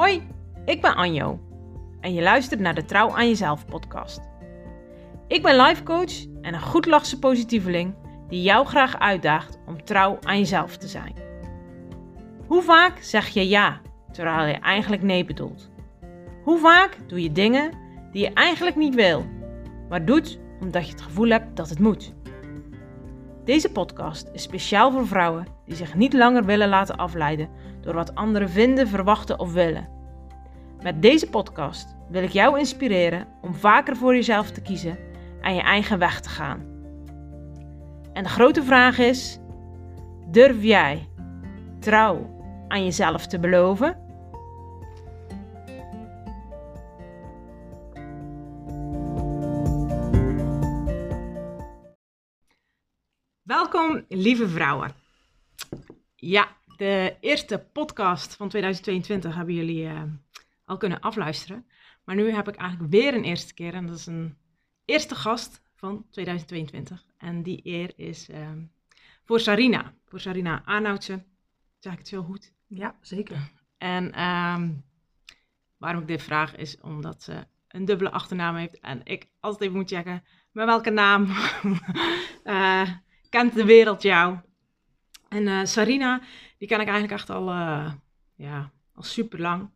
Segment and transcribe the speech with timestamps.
[0.00, 0.22] Hoi,
[0.64, 1.40] ik ben Anjo
[2.00, 4.20] en je luistert naar de Trouw aan Jezelf podcast.
[5.28, 7.94] Ik ben life coach en een goedlachse positieveling
[8.28, 11.14] die jou graag uitdaagt om trouw aan jezelf te zijn.
[12.46, 13.80] Hoe vaak zeg je ja
[14.12, 15.70] terwijl je eigenlijk nee bedoelt?
[16.44, 17.72] Hoe vaak doe je dingen
[18.12, 19.24] die je eigenlijk niet wil,
[19.88, 22.14] maar doet omdat je het gevoel hebt dat het moet?
[23.44, 27.48] Deze podcast is speciaal voor vrouwen die zich niet langer willen laten afleiden
[27.80, 29.88] door wat anderen vinden, verwachten of willen.
[30.82, 34.98] Met deze podcast wil ik jou inspireren om vaker voor jezelf te kiezen
[35.40, 36.70] en je eigen weg te gaan.
[38.12, 39.38] En de grote vraag is:
[40.30, 41.08] durf jij
[41.78, 42.38] trouw
[42.68, 44.08] aan jezelf te beloven?
[53.42, 54.92] Welkom, lieve vrouwen.
[56.14, 56.48] Ja,
[56.80, 60.02] de eerste podcast van 2022 hebben jullie uh,
[60.64, 61.66] al kunnen afluisteren.
[62.04, 64.36] Maar nu heb ik eigenlijk weer een eerste keer en dat is een
[64.84, 67.04] eerste gast van 2022.
[67.18, 68.48] En die eer is uh,
[69.24, 69.94] voor Sarina.
[70.06, 71.26] Voor Sarina Arnoudsen.
[71.78, 72.52] Zeg ik het zo goed?
[72.66, 73.50] Ja, zeker.
[73.78, 74.84] En um,
[75.76, 78.80] waarom ik dit vraag is omdat ze een dubbele achternaam heeft.
[78.80, 81.26] En ik altijd even moet checken met welke naam
[82.44, 82.90] uh,
[83.28, 84.38] kent de wereld jou.
[85.28, 86.20] En uh, Sarina,
[86.60, 87.92] die ken ik eigenlijk echt al, uh,
[88.34, 89.70] ja, al super lang.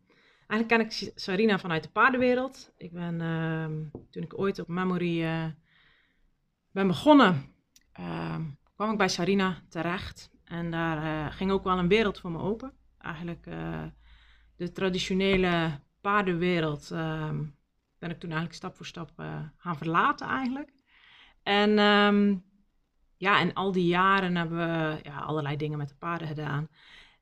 [0.47, 2.71] Eigenlijk ken ik Sarina vanuit de paardenwereld.
[2.77, 3.65] Ik ben, uh,
[4.09, 5.45] toen ik ooit op Memory uh,
[6.71, 7.55] ben begonnen,
[7.99, 8.39] uh,
[8.75, 10.29] kwam ik bij Sarina terecht.
[10.43, 12.73] En daar ging ook wel een wereld voor me open.
[12.97, 13.43] Eigenlijk
[14.55, 17.45] de traditionele paardenwereld ehm,
[17.99, 19.11] ben ik toen eigenlijk stap voor stap
[19.57, 20.73] gaan verlaten eigenlijk.
[21.43, 21.77] En
[23.17, 26.67] ja, en al die jaren hebben we ja, allerlei dingen met de paarden gedaan.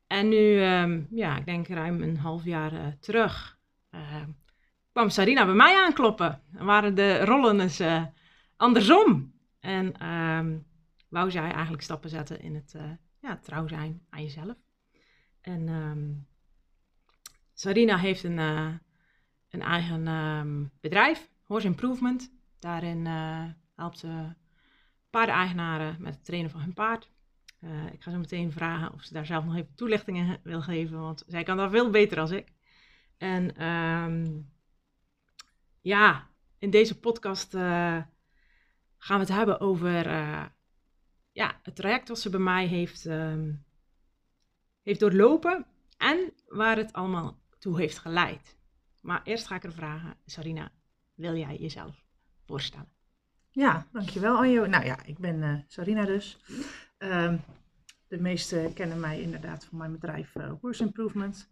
[0.08, 3.59] En nu, um, ja, ik denk ruim een half jaar uh, terug,
[3.91, 4.23] uh,
[4.91, 6.41] kwam Sarina bij mij aankloppen.
[6.53, 8.05] En waren de rollen eens uh,
[8.58, 9.33] andersom.
[9.59, 10.65] En um,
[11.09, 12.75] wou zij eigenlijk stappen zetten in het
[13.20, 14.55] ja, trouw zijn aan jezelf.
[15.42, 16.27] En um,
[17.54, 18.37] Sarina heeft een,
[19.49, 22.31] een eigen bedrijf, Horse Improvement.
[22.60, 23.05] Daarin
[23.75, 24.33] helpt ze
[25.13, 27.09] paardeneigenaren met het trainen van hun paard.
[27.59, 30.99] Uh, ik ga zo meteen vragen of ze daar zelf nog even toelichtingen wil geven,
[30.99, 32.53] want zij kan dat veel beter als ik.
[33.17, 34.51] En um,
[35.81, 37.61] ja, in deze podcast uh,
[38.97, 40.45] gaan we het hebben over uh,
[41.31, 43.65] ja, het traject wat ze bij mij heeft, um,
[44.81, 45.65] heeft doorlopen
[45.97, 48.57] en waar het allemaal toe heeft geleid.
[48.99, 50.71] Maar eerst ga ik er vragen, Sarina,
[51.13, 52.03] wil jij jezelf
[52.45, 52.92] voorstellen?
[53.53, 54.65] Ja, dankjewel Anjo.
[54.65, 56.39] Nou ja, ik ben uh, Sarina dus.
[56.99, 57.33] Uh,
[58.08, 61.49] de meesten kennen mij inderdaad van mijn bedrijf uh, Horse Improvement.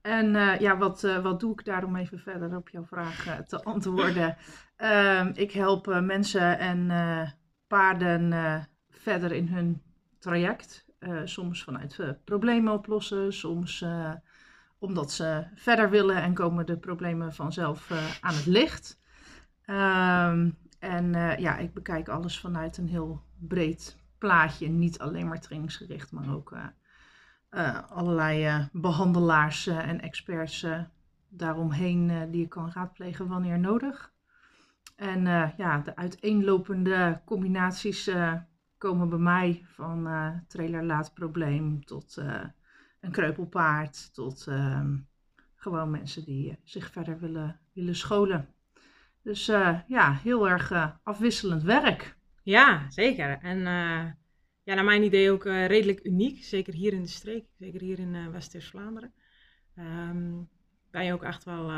[0.00, 3.62] En uh, ja, wat, wat doe ik daar om even verder op jouw vraag te
[3.72, 4.36] antwoorden?
[4.76, 6.90] Ehm, ik help mensen en
[7.66, 8.32] paarden
[8.90, 9.82] verder in hun
[10.18, 10.86] traject.
[11.24, 13.84] soms vanuit problemen oplossen, soms
[14.78, 17.90] omdat ze verder willen en komen de problemen vanzelf
[18.20, 19.02] aan het licht.
[19.66, 24.68] Um, en uh, ja, ik bekijk alles vanuit een heel breed plaatje.
[24.68, 26.64] Niet alleen maar trainingsgericht, maar ook uh,
[27.50, 30.66] uh, allerlei behandelaars en experts
[31.28, 34.12] daaromheen die je kan raadplegen wanneer nodig.
[34.96, 35.22] En
[35.56, 38.10] ja, de uiteenlopende combinaties
[38.78, 40.08] komen bij mij van
[40.48, 42.16] trailer-laadprobleem tot
[43.00, 44.96] een kreupelpaard, tot ehm,
[45.54, 48.53] gewoon mensen die zich verder willen, willen scholen.
[49.24, 52.16] Dus uh, ja, heel erg uh, afwisselend werk.
[52.42, 53.38] Ja, zeker.
[53.38, 54.04] En uh,
[54.62, 56.44] ja, naar mijn idee ook redelijk uniek.
[56.44, 59.12] Zeker hier in de streek, zeker hier in West-Vlaanderen.
[59.78, 60.48] Um,
[60.90, 61.70] ben je ook echt wel,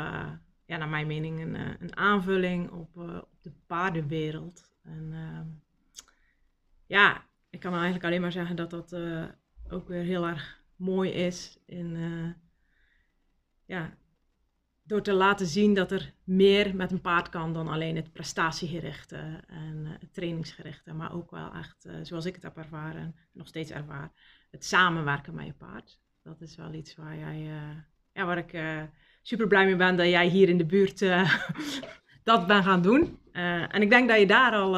[0.65, 4.71] ja, naar mijn mening, een, een aanvulling op, op de paardenwereld.
[4.83, 5.47] En ehm,
[6.85, 8.95] ja, ik kan eigenlijk alleen maar zeggen dat dat
[9.69, 11.95] ook weer heel erg mooi is in
[13.65, 13.97] ja,
[14.87, 19.43] door te laten zien dat er meer met een paard kan dan alleen het prestatiegerichte
[19.47, 23.15] en uh, het trainingsgerichte, maar ook wel echt, uh, zoals ik het heb ervaren en
[23.31, 24.11] nog steeds ervaar,
[24.51, 25.99] het samenwerken met je paard.
[26.23, 27.77] Dat is wel iets waar jij, uh,
[28.13, 28.57] ja, waar ik
[29.21, 30.99] super blij mee ben dat jij hier in de buurt
[32.23, 33.19] dat bent gaan doen.
[33.31, 34.77] en ik denk dat je daar al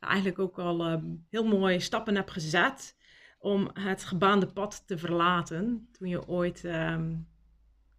[0.00, 2.96] eigenlijk ook al heel mooie stappen hebt gezet
[3.38, 5.88] om het gebaande pad te verlaten.
[5.92, 7.28] Toen je ooit um,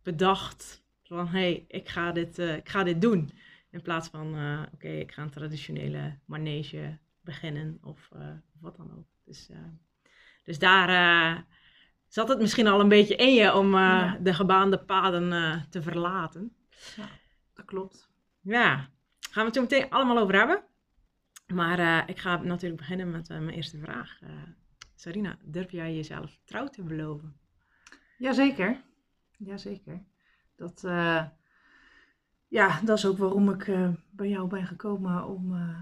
[0.03, 0.82] bedacht
[1.15, 3.31] van hé, hey, ik, ga dit, uh, ik ga dit doen.
[3.69, 8.21] In plaats van uh, oké, okay, ik ga een traditionele manege beginnen of, uh,
[8.56, 9.06] of wat dan ook.
[9.25, 9.50] Dus,
[10.44, 11.45] dus daar
[12.13, 14.18] zat het misschien al een beetje in je om eh, Ja.
[14.21, 16.56] de gebaande paden eh, te verlaten.
[17.54, 18.09] Dat klopt.
[18.42, 18.89] Ja, gaan
[19.33, 20.63] we het zo meteen allemaal over hebben.
[21.54, 24.19] Maar eh, ik ga natuurlijk beginnen met eh, mijn eerste vraag.
[24.21, 24.30] Eh,
[24.95, 27.36] Sarina, durf jij jezelf trouw te beloven?
[28.18, 28.81] Jazeker.
[29.38, 30.04] Jazeker.
[30.55, 31.23] Dat, eh,
[32.47, 35.77] ja, dat is ook waarom ik eh, bij jou ben gekomen om eh,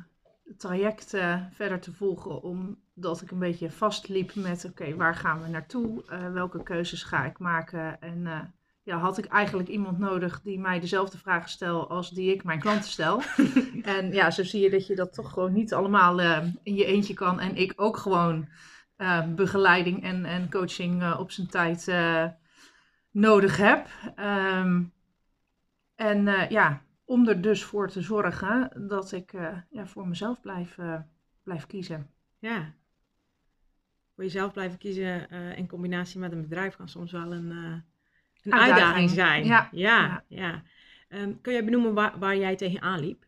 [0.46, 1.10] het traject
[1.52, 2.44] verder te volgen.
[2.44, 6.04] Omdat ik een beetje vastliep met, oké, waar gaan we naartoe?
[6.34, 8.02] Welke keuzes ga ik maken?
[8.02, 8.54] En
[8.84, 12.60] ja, had ik eigenlijk iemand nodig die mij dezelfde vragen stelt als die ik mijn
[12.60, 13.22] klanten stel.
[13.84, 16.20] en ja, zo zie je dat je dat toch gewoon niet allemaal
[16.64, 17.40] in je eentje kan.
[17.40, 18.48] En ik ook gewoon
[19.36, 21.88] begeleiding en, en coaching op zijn tijd
[23.12, 23.88] nodig heb.
[24.16, 24.84] Ehm,
[25.96, 30.42] en eh, ja, om er dus voor te zorgen dat ik eh, ja, voor mezelf
[30.42, 31.00] blijf, eh,
[31.44, 32.10] blijf kiezen.
[32.40, 32.74] Ja.
[34.16, 37.84] Voor jezelf blijven kiezen in combinatie met een bedrijf kan soms wel een, een
[38.44, 38.72] Uitdaging.
[38.72, 39.46] uitdaging zijn.
[39.46, 40.42] Ja, ja, ja.
[40.42, 40.64] ja.
[41.08, 43.26] Ehm, kun jij benoemen waar, waar jij tegenaan liep?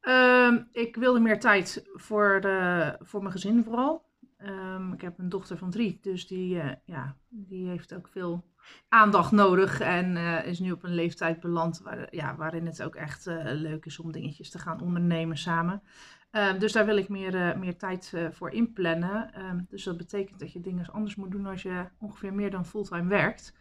[0.00, 4.07] Ehm, ik wilde meer tijd voor, de, voor mijn gezin vooral.
[4.38, 8.44] Ehm, ik heb een dochter van drie, dus die, eh, ja, die heeft ook veel
[8.88, 9.80] aandacht nodig.
[9.80, 13.44] En eh, is nu op een leeftijd beland waar, ja, waarin het ook echt eh,
[13.44, 15.82] leuk is om dingetjes te gaan ondernemen samen.
[16.30, 19.34] Ehm, dus daar wil ik meer, meer tijd voor inplannen.
[19.34, 22.66] Ehm, dus dat betekent dat je dingen anders moet doen als je ongeveer meer dan
[22.66, 23.54] fulltime werkt.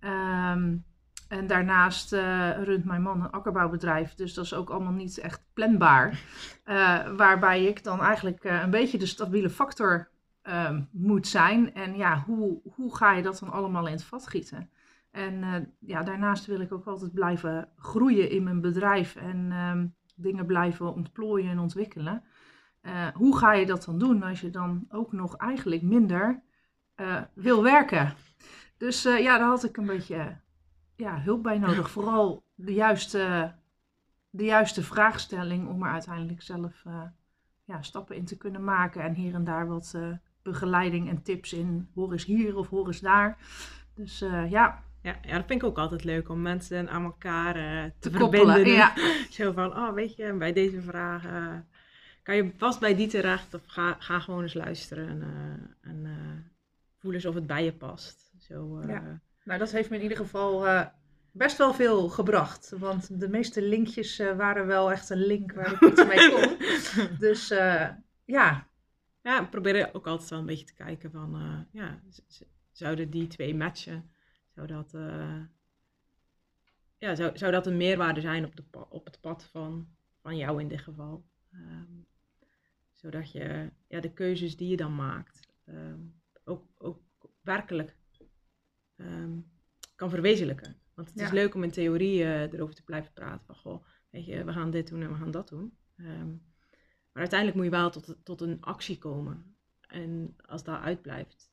[0.00, 0.76] Ehm,
[1.34, 5.42] en daarnaast eh, runt mijn man een akkerbouwbedrijf, dus dat is ook allemaal niet echt
[5.52, 6.12] planbaar.
[6.64, 10.08] Eh, waarbij ik dan eigenlijk eh, een beetje de stabiele factor
[10.42, 11.74] ehm, moet zijn.
[11.74, 14.70] En ja, hoe, hoe ga je dat dan allemaal in het vat gieten?
[15.10, 15.44] En
[15.78, 19.86] ja, daarnaast wil ik ook altijd blijven groeien in mijn bedrijf en ehm,
[20.16, 22.22] dingen blijven ontplooien en ontwikkelen.
[23.14, 26.42] Hoe ga je dat dan doen als je dan ook nog eigenlijk minder
[27.34, 28.14] wil werken?
[28.78, 30.36] Dus ja, daar had ik een beetje
[30.96, 31.90] ja, hulp bij nodig.
[31.96, 33.54] Vooral de juiste,
[34.30, 37.02] de juiste vraagstelling om er uiteindelijk zelf eh,
[37.64, 39.02] ja, stappen in te kunnen maken.
[39.02, 40.08] En hier en daar wat eh,
[40.42, 41.88] begeleiding en tips in.
[41.94, 43.38] Hoor eens hier of hoor eens daar.
[43.94, 47.54] Dus eh, ja, Ja, ja, dat vind ik ook altijd leuk om mensen aan elkaar
[47.54, 48.66] te, te verbinden.
[48.66, 48.92] Ja,
[49.30, 51.24] Zo van, oh weet je, bij deze vraag
[52.22, 56.52] kan je vast bij die terecht of ga, ga gewoon eens luisteren en, en
[56.98, 58.32] voel eens of het bij je past.
[58.38, 59.20] Zo, Ja.
[59.44, 60.86] Nou dat heeft me in ieder geval eh,
[61.32, 62.72] best wel veel gebracht.
[62.78, 66.58] Want de meeste linkjes eh, waren wel echt een link waar ik iets mee kon.
[67.18, 67.90] Dus eh,
[68.24, 68.68] ja,
[69.22, 72.00] Ja, ik probeer ook altijd wel een beetje te kijken van, ja,
[72.72, 74.10] zouden die twee matchen?
[74.54, 74.90] Zou dat,
[76.98, 79.88] ja, zou, zou dat een meerwaarde zijn op, de, op het pad van,
[80.20, 81.24] van jou in dit geval?
[81.52, 82.02] Ehm,
[82.92, 86.00] zodat je ja, de keuzes die je dan maakt ehm,
[86.44, 87.00] ook, ook
[87.40, 87.96] werkelijk
[88.96, 89.38] ehm,
[89.94, 90.76] kan verwezenlijken.
[90.94, 94.44] Want het is leuk om in theorie erover te blijven praten van, goh, weet je,
[94.44, 95.76] we gaan dit doen en we gaan dat doen.
[95.96, 96.28] Ehm,
[97.12, 99.56] maar uiteindelijk moet je wel tot, tot een actie komen.
[99.88, 101.50] En als dat uitblijft,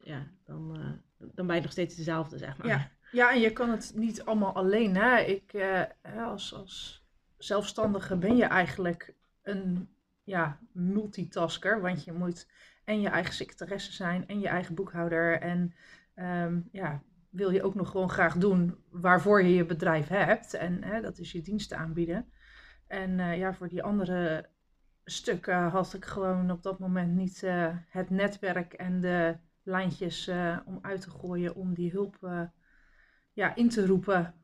[0.00, 2.66] ja, dan, eh, dan ben je nog steeds dezelfde, zeg maar.
[2.66, 2.90] Ja.
[3.12, 4.96] Ja, en je kan het niet allemaal alleen.
[4.96, 5.18] Hè?
[5.18, 5.82] Ik, eh,
[6.26, 7.04] als, als
[7.38, 9.88] zelfstandige ben je eigenlijk een
[10.24, 11.80] ja, multitasker.
[11.80, 12.48] Want je moet
[12.84, 15.40] en je eigen secretaresse zijn en je eigen boekhouder.
[15.40, 15.74] En
[16.14, 20.54] ehm, ja, wil je ook nog gewoon graag doen waarvoor je je bedrijf hebt.
[20.54, 22.26] En hè, dat is je diensten aanbieden.
[22.86, 24.48] En eh, ja, voor die andere
[25.04, 30.58] stukken had ik gewoon op dat moment niet eh, het netwerk en de lijntjes eh,
[30.64, 32.48] om uit te gooien om die hulp
[33.32, 34.34] ja, in te roepen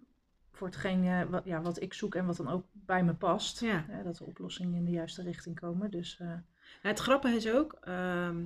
[0.52, 3.60] voor hetgeen wat, ja, wat ik zoek en wat dan ook bij me past.
[3.60, 3.84] Ja.
[4.04, 5.90] Dat de oplossingen in de juiste richting komen.
[5.90, 6.44] Dus Ja,
[6.82, 8.44] Het grappige is ook ehm,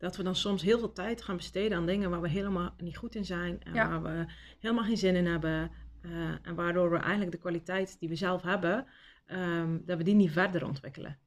[0.00, 2.96] dat we dan soms heel veel tijd gaan besteden aan dingen waar we helemaal niet
[2.96, 3.62] goed in zijn.
[3.62, 3.88] En Ja.
[3.88, 5.70] waar we helemaal geen zin in hebben.
[6.02, 6.10] eh,
[6.42, 8.86] en waardoor we eigenlijk de kwaliteit die we zelf hebben,
[9.26, 11.18] ehm, dat we die niet verder ontwikkelen.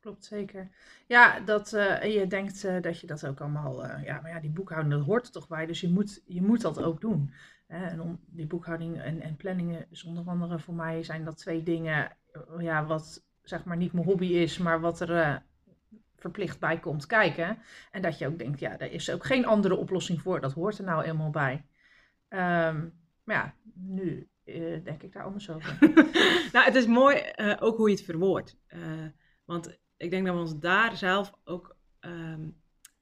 [0.00, 0.70] klopt zeker.
[1.06, 3.86] Ja, dat, eh, je denkt eh, dat je dat ook allemaal...
[3.86, 5.66] ja, maar ja, die boekhouding, dat hoort er toch bij.
[5.66, 7.32] Dus je moet, je moet dat ook doen.
[7.66, 11.36] Hè, en om, die boekhouding en, en planningen is onder andere voor mij zijn dat
[11.38, 12.16] twee dingen...
[12.58, 15.42] ja, wat zeg maar niet mijn hobby is, maar wat er...
[16.20, 17.58] verplicht bij komt kijken.
[17.90, 20.40] En dat je ook denkt, ja, daar is ook geen andere oplossing voor.
[20.40, 21.64] Dat hoort er nou eenmaal bij.
[22.28, 22.88] Ehm,
[23.24, 25.78] maar ja, nu eh, denk ik daar anders over.
[26.52, 28.56] nou, het is mooi eh, ook hoe je het verwoordt.
[28.66, 28.80] Eh,
[29.44, 32.48] want ik denk dat we ons daar zelf ook ehm,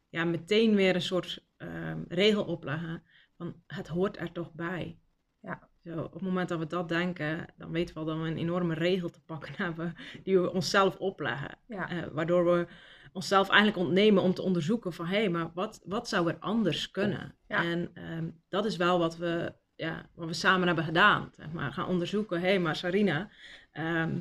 [0.09, 3.03] ja, meteen weer een soort ehm, regel opleggen.
[3.37, 4.99] Van het hoort er toch bij.
[5.41, 5.69] Ja.
[5.85, 8.37] Zo, op het moment dat we dat denken, dan weten we al dat we een
[8.37, 11.59] enorme regel te pakken hebben die we onszelf opleggen.
[11.67, 12.67] Ja, waardoor we
[13.13, 16.91] onszelf eigenlijk ontnemen om te onderzoeken van hé, hey, maar wat, wat zou er anders
[16.91, 17.35] kunnen?
[17.49, 17.65] Ja.
[17.65, 21.33] En ehm, dat is wel wat we, ja, wat we samen hebben gedaan.
[21.37, 23.31] Zeg maar gaan onderzoeken, hé, hey, maar Sarina,
[23.73, 24.21] ehm,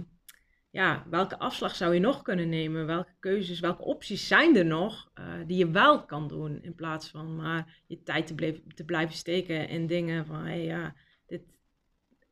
[0.69, 2.85] ja, welke afslag zou je nog kunnen nemen?
[2.85, 6.63] Welke keuzes, welke opties zijn er nog uh, die je wel kan doen?
[6.63, 10.49] In plaats van maar je tijd te, blijven, te blijven steken in dingen van hé,
[10.49, 11.41] hey, ja, dit,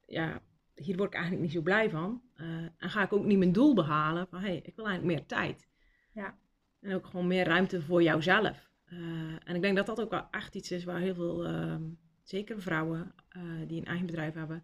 [0.05, 0.41] ja,
[0.73, 2.21] hier word ik eigenlijk niet zo blij van.
[2.35, 2.47] Uh,
[2.77, 5.27] en ga ik ook niet mijn doel behalen van hé, hey, ik wil eigenlijk meer
[5.27, 5.67] tijd.
[6.13, 6.37] Ja.
[6.85, 8.69] En ook gewoon meer ruimte voor jouzelf.
[8.93, 8.99] Uh,
[9.43, 11.75] en ik denk dat dat ook wel echt iets is waar heel veel, uh,
[12.23, 14.63] zeker vrouwen uh, die een eigen bedrijf hebben,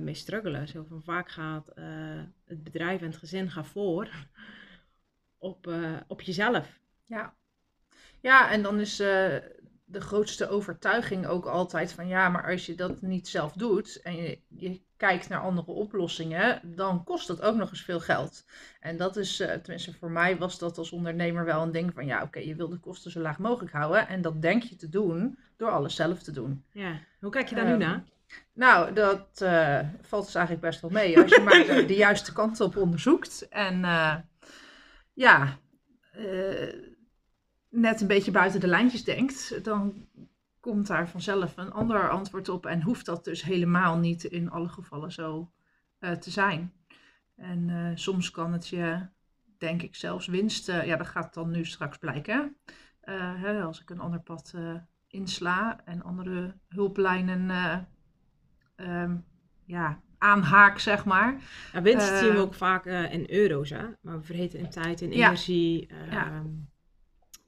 [0.00, 0.68] mee struggelen.
[0.68, 1.66] Zo vaak gaat
[2.44, 4.08] het bedrijf en het gezin gaan voor
[5.38, 5.72] op,
[6.06, 6.80] op jezelf.
[7.06, 7.36] Ja.
[8.20, 9.02] ja, en dan is
[9.90, 14.16] de grootste overtuiging ook altijd van ja, maar als je dat niet zelf doet en
[14.16, 18.44] je, je kijkt naar andere oplossingen, dan kost dat ook nog eens veel geld.
[18.80, 22.06] En dat is, uh, tenminste voor mij was dat als ondernemer wel een ding van
[22.06, 24.08] ja, oké, je wil de kosten zo laag mogelijk houden.
[24.08, 26.64] En dat denk je te doen door alles zelf te doen.
[26.72, 28.04] Ja, hoe kijk je daar um, nu naar?
[28.52, 31.20] Nou, dat uh, valt dus eigenlijk best wel mee.
[31.20, 33.48] Als je maar de, de, juiste kant op onderzoekt.
[33.48, 34.14] En uh,
[35.12, 35.58] ja,
[37.80, 40.06] net een beetje buiten de lijntjes denkt, dan
[40.60, 44.68] komt daar vanzelf een ander antwoord op en hoeft dat dus helemaal niet in alle
[44.68, 45.50] gevallen zo
[46.00, 46.72] uh, te zijn.
[47.36, 49.06] En uh, soms kan het je,
[49.58, 52.56] denk ik, zelfs winst, uh, ja, dat gaat dan nu straks blijken.
[53.10, 54.54] Hè, als ik een ander pad
[55.06, 57.50] insla en andere hulplijnen
[58.76, 59.24] um,
[59.64, 61.40] ja, aanhaak, zeg maar.
[61.72, 63.84] Ja, winst zien we ook vaak in euro's, hè?
[64.00, 65.88] maar we vergeten in tijd, in energie.
[66.10, 66.42] Ja.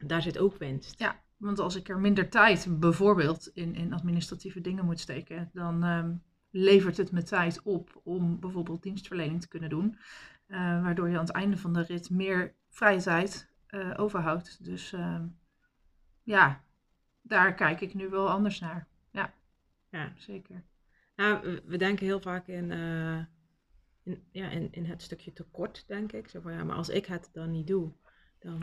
[0.06, 0.98] Daar zit ook winst.
[0.98, 5.82] Ja, want als ik er minder tijd bijvoorbeeld in, in administratieve dingen moet steken, dan
[5.82, 9.98] um, levert het me tijd op om bijvoorbeeld dienstverlening te kunnen doen.
[10.48, 14.64] Uh, waardoor je aan het einde van de rit meer vrije tijd uh, overhoudt.
[14.64, 15.20] Dus uh,
[16.22, 16.64] ja,
[17.22, 18.88] daar kijk ik nu wel anders naar.
[19.10, 19.34] Ja,
[19.90, 20.12] ja.
[20.16, 20.62] zeker.
[21.16, 22.70] Nou, we denken heel vaak in,
[24.02, 26.28] in, ja, in, in het stukje tekort, denk ik.
[26.28, 27.92] Zo van, ja, maar als ik het dan niet doe,
[28.40, 28.62] dan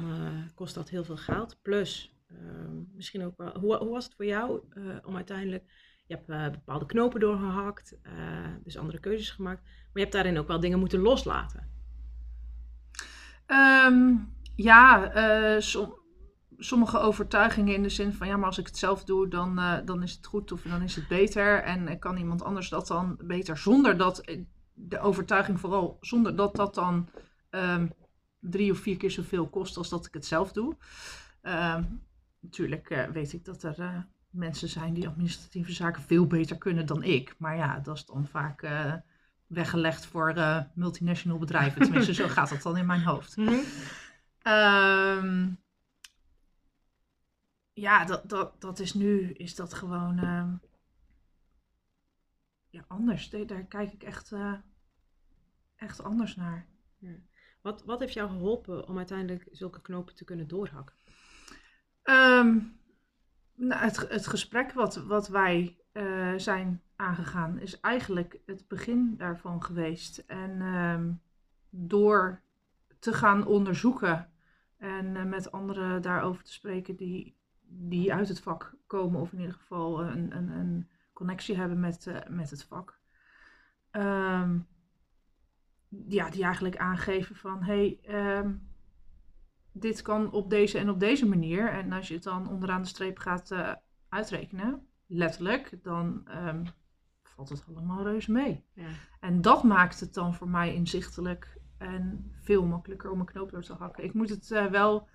[0.56, 1.62] kost dat heel veel geld.
[1.62, 2.38] Plus, Uh,
[2.96, 3.60] misschien ook wel.
[3.60, 5.64] Hoe, hoe, was het voor jou uh, om uiteindelijk.
[6.06, 7.98] Je hebt uh, bepaalde knopen doorgehakt,
[8.64, 9.62] dus andere keuzes gemaakt.
[9.62, 11.70] Maar je hebt daarin ook wel dingen moeten loslaten.
[13.48, 15.12] Um, ja,
[15.60, 16.00] som,
[16.58, 20.04] sommige overtuigingen in de zin van ja, maar als ik het zelf doe, dan, dan
[20.04, 21.64] is het goed of dan is het beter.
[21.64, 24.24] En kan iemand anders dat dan beter zonder dat
[24.74, 27.10] de overtuiging vooral zonder dat dat dan
[27.50, 27.92] um,
[28.40, 30.76] drie of vier keer zoveel kost als dat ik het zelf doe.
[31.42, 32.02] Um,
[32.40, 36.86] natuurlijk uh, weet ik dat er uh, mensen zijn die administratieve zaken veel beter kunnen
[36.86, 37.36] dan ik.
[37.38, 38.94] Maar ja, dat is dan vaak uh,
[39.48, 40.34] weggelegd voor
[40.74, 41.82] multinational bedrijven.
[41.82, 43.38] Tenminste, zo gaat dat dan in mijn hoofd.
[43.38, 43.64] Mm -hmm.
[44.54, 45.60] um,
[47.74, 50.16] ja, dat, dat, dat is nu, is dat gewoon
[52.70, 53.30] ja, anders.
[53.30, 54.34] Daar kijk ik echt,
[55.76, 56.66] echt anders naar.
[56.98, 57.16] Ja.
[57.68, 60.96] Wat, wat heeft jou geholpen om uiteindelijk zulke knopen te kunnen doorhakken?
[62.04, 62.80] Um,
[63.56, 69.64] nou, het, het gesprek wat, wat wij uh, zijn aangegaan is eigenlijk het begin daarvan
[69.64, 70.18] geweest.
[70.18, 71.22] En um,
[71.70, 72.42] door
[73.00, 74.32] te gaan onderzoeken
[74.78, 79.40] en uh, met anderen daarover te spreken die, die uit het vak komen, of in
[79.40, 83.00] ieder geval een, een, een connectie hebben met, uh, met het vak.
[83.92, 84.68] Um,
[86.08, 88.44] ja, die eigenlijk aangeven van hé, hey,
[89.80, 91.70] dit kan op deze en op deze manier.
[91.70, 93.74] En als je het dan onderaan de streep gaat uh,
[94.10, 96.64] uitrekenen, letterlijk, dan um,
[97.24, 98.64] valt het allemaal reuze mee.
[98.74, 98.88] Ja.
[99.20, 103.64] En dat maakt het dan voor mij inzichtelijk en veel makkelijker om een knoop door
[103.64, 104.04] te hakken.
[104.04, 105.08] Ik moet het uh, wel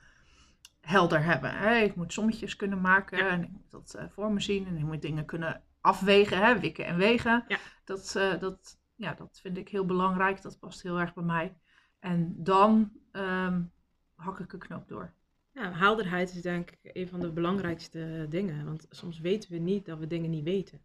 [0.81, 1.55] helder hebben.
[1.55, 1.77] Hè?
[1.77, 3.29] Ik moet sommetjes kunnen maken Ja.
[3.29, 6.61] en ik moet dat uh, voor me zien en ik moet dingen kunnen afwegen, hè?
[6.61, 7.45] wikken en wegen.
[7.49, 7.59] Ja.
[7.85, 10.43] Dat, dat, ja, dat vind ik heel belangrijk.
[10.43, 11.57] Dat past heel erg bij mij.
[11.99, 13.73] En dan um,
[14.15, 15.13] hak ik een knoop door.
[15.53, 18.65] Ja, helderheid is denk ik een van de belangrijkste dingen.
[18.65, 20.81] Want soms weten we niet dat we dingen niet weten.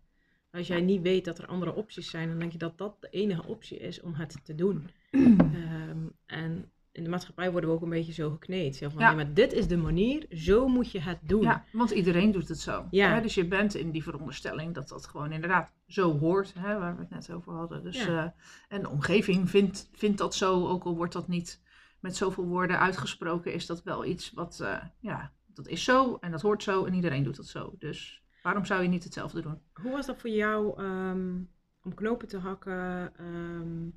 [0.51, 3.09] Als jij niet weet dat er andere opties zijn, dan denk je dat dat de
[3.09, 4.89] enige optie is om het te doen.
[5.11, 8.75] um, en in de maatschappij worden we ook een beetje zo gekneed.
[8.75, 9.07] Zo van, Ja.
[9.07, 11.41] nee, maar dit is de manier, zo moet je het doen.
[11.41, 12.85] Ja, want iedereen doet het zo.
[12.91, 13.13] Ja.
[13.13, 13.21] Hè?
[13.21, 16.77] Dus je bent in die veronderstelling dat dat gewoon inderdaad zo hoort, hè?
[16.79, 17.83] waar we het net over hadden.
[17.83, 18.23] Dus, Ja.
[18.23, 18.31] eh,
[18.77, 21.61] en de omgeving vindt, vindt dat zo, ook al wordt dat niet
[21.99, 26.31] met zoveel woorden uitgesproken, is dat wel iets wat, eh, ja, dat is zo en
[26.31, 27.75] dat hoort zo en iedereen doet dat zo.
[27.79, 29.59] Dus waarom zou je niet hetzelfde doen?
[29.73, 31.35] Hoe was dat voor jou ehm,
[31.83, 33.13] om knopen te hakken?
[33.17, 33.89] ehm,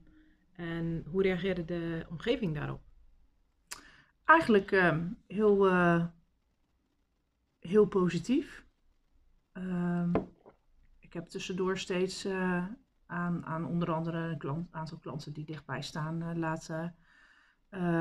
[0.53, 2.81] en hoe reageerde de omgeving daarop?
[4.31, 6.05] Eigenlijk ehm, heel, eh,
[7.59, 8.65] heel positief.
[9.53, 10.13] Ehm,
[10.99, 12.65] ik heb tussendoor steeds eh,
[13.07, 16.95] aan, aan onder andere een klant, aantal klanten die dichtbij staan eh, laten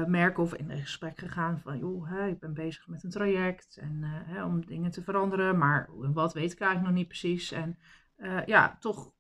[0.08, 4.04] merken of in een gesprek gegaan van joh, ik ben bezig met een traject en
[4.04, 7.52] hè, om dingen te veranderen, maar wat weet ik eigenlijk nog niet precies.
[7.52, 7.78] En
[8.46, 9.14] ja, toch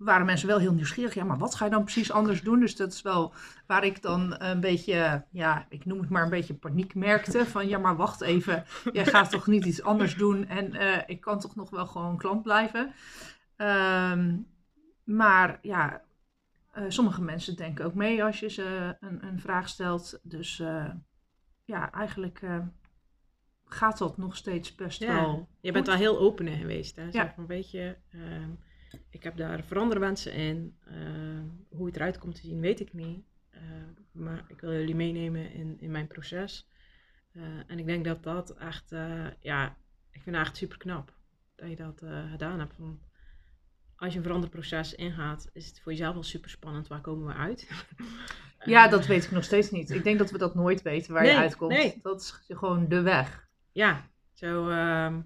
[0.00, 1.14] waren mensen wel heel nieuwsgierig.
[1.14, 2.60] Ja, maar wat ga je dan precies anders doen?
[2.60, 3.32] Dus dat is wel
[3.66, 7.46] waar ik dan een beetje, ja, ik noem het maar een beetje paniek merkte.
[7.46, 11.20] Van ja, maar wacht even, jij gaat toch niet iets anders doen en eh, ik
[11.20, 12.92] kan toch nog wel gewoon klant blijven.
[13.56, 14.36] Ehm,
[15.04, 16.02] maar ja,
[16.72, 20.20] eh, sommige mensen denken ook mee als je ze een, een vraag stelt.
[20.22, 20.90] Dus eh,
[21.64, 22.42] ja, eigenlijk
[23.64, 25.48] gaat dat nog steeds best Ja, wel.
[25.60, 25.98] Je bent goed.
[25.98, 26.96] wel heel open in geweest.
[26.96, 27.08] Hè?
[27.10, 27.32] Ja.
[27.34, 28.50] van, weet je, ehm,
[29.10, 30.76] ik heb daar veranderwensen in.
[30.86, 33.24] Ehm, hoe het eruit komt te zien, weet ik niet.
[33.50, 36.68] Ehm, maar ik wil jullie meenemen in, in mijn proces.
[37.32, 39.76] Eh, en ik denk dat dat echt, eh, ja,
[40.10, 41.12] ik vind het echt super knap
[41.54, 42.74] dat je dat eh, gedaan hebt.
[42.78, 43.00] Want
[43.96, 46.88] als je een veranderproces ingaat, is het voor jezelf wel super spannend.
[46.88, 47.68] Waar komen we uit?
[48.64, 49.90] Ja, Eh, dat weet ik nog steeds niet.
[49.90, 51.72] Ik denk dat we dat nooit weten waar je uitkomt.
[51.72, 51.98] nee.
[52.02, 53.48] Dat is gewoon de weg.
[53.72, 55.20] ja, zo ehm,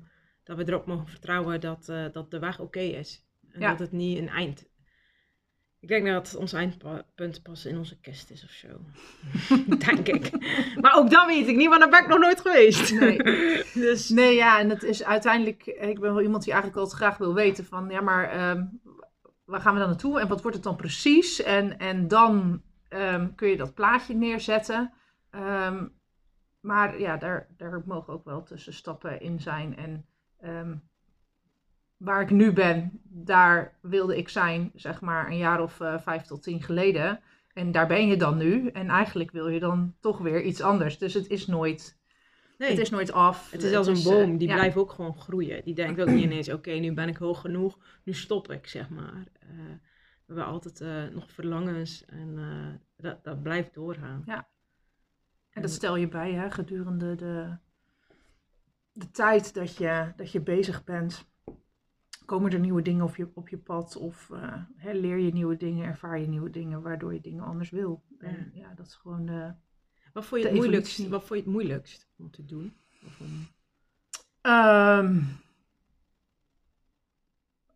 [0.45, 3.25] dat we erop mogen vertrouwen dat, eh, dat de weg oké is.
[3.55, 3.71] En Ja.
[3.71, 4.67] dat het niet een eind.
[5.81, 8.69] Ik denk dat ons eindpunt pas in onze kist is of zo.
[9.87, 10.31] denk ik.
[10.81, 12.93] Maar ook dat weet ik niet, want daar ben ik nog nooit geweest.
[12.93, 13.17] Nee.
[13.85, 15.67] dus Nee, ja, en het is uiteindelijk...
[15.67, 17.91] Ik ben wel iemand die eigenlijk altijd graag wil weten van...
[17.91, 18.67] Ja, maar ehm,
[19.45, 21.43] waar gaan we dan naartoe en wat wordt het dan precies?
[21.43, 24.93] En, en dan ehm, kun je dat plaatje neerzetten.
[25.31, 25.87] Ehm,
[26.61, 29.77] maar ja, daar, daar mogen ook wel tussenstappen in zijn.
[29.77, 30.07] En
[32.05, 36.23] waar ik nu ben, daar wilde ik zijn, zeg maar, een jaar of eh, vijf
[36.23, 37.21] tot tien geleden.
[37.53, 38.69] En daar ben je dan nu.
[38.69, 40.99] En eigenlijk wil je dan toch weer iets anders.
[40.99, 41.99] Dus het is nooit,
[42.59, 43.51] nee, het is nooit af.
[43.51, 44.55] het is als een eh, boom, die ja.
[44.55, 45.65] blijft ook gewoon groeien.
[45.65, 48.89] Die denkt ook niet ineens, oké, nu ben ik hoog genoeg, nu stop ik, zeg
[48.89, 49.25] maar.
[49.41, 49.49] Eh,
[50.27, 54.23] we hebben altijd eh, nog verlangens en eh, dat, dat blijft doorgaan.
[54.27, 54.49] Ja.
[55.51, 57.57] En dat stel je bij hè, gedurende de,
[58.93, 61.33] de tijd dat je, dat je bezig bent.
[62.25, 65.57] Komen er nieuwe dingen op je, op je pad of eh, hè, leer je nieuwe
[65.57, 68.03] dingen, ervaar je nieuwe dingen waardoor je dingen anders wil.
[68.19, 69.53] En ja, dat is gewoon de...
[70.13, 72.77] Wat vond je het moeilijkst, wat vond je het moeilijkst om te doen?
[73.07, 73.47] Of om...
[74.41, 75.23] Ehm,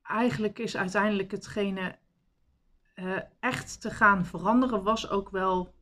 [0.02, 1.98] eigenlijk is uiteindelijk hetgene
[2.94, 5.74] eh, echt te gaan veranderen, was ook wel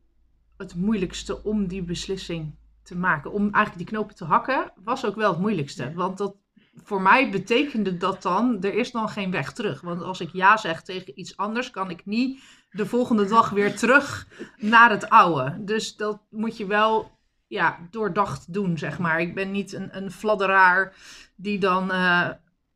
[0.57, 3.33] het moeilijkste om die beslissing te maken.
[3.33, 5.85] Om eigenlijk die knopen te hakken, was ook wel het moeilijkste.
[5.85, 5.93] Ja.
[5.93, 6.37] Want dat,
[6.83, 9.81] voor mij betekende dat dan, er is dan geen weg terug.
[9.81, 13.77] Want als ik ja zeg tegen iets anders, kan ik niet de volgende dag weer
[13.77, 15.65] terug naar het oude.
[15.65, 17.11] Dus dat moet je wel
[17.47, 19.21] ja, doordacht doen, zeg maar.
[19.21, 20.95] Ik ben niet een, een fladderaar
[21.37, 22.31] die dan, eh,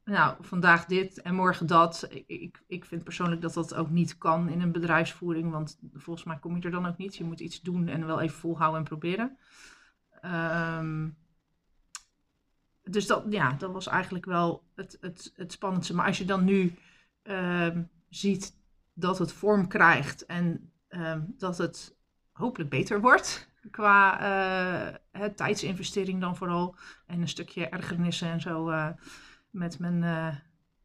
[0.04, 2.08] nou, vandaag dit en morgen dat.
[2.26, 6.38] Ik, ik, vind persoonlijk dat dat ook niet kan in een bedrijfsvoering, want volgens mij
[6.38, 7.16] kom je er dan ook niet.
[7.16, 9.38] Je moet iets doen en wel even volhouden en proberen.
[10.20, 11.08] Ehm,
[12.90, 15.94] dus dat, ja, dat was eigenlijk wel het, het, het spannendste.
[15.94, 16.74] Maar als je dan nu
[17.22, 18.58] ehm, ziet
[18.92, 21.96] dat het vorm krijgt en ehm, dat het
[22.32, 26.76] hopelijk beter wordt qua eh, hè, tijdsinvestering dan vooral
[27.06, 28.88] en een stukje ergernissen en zo eh,
[29.50, 30.34] met mijn, eh,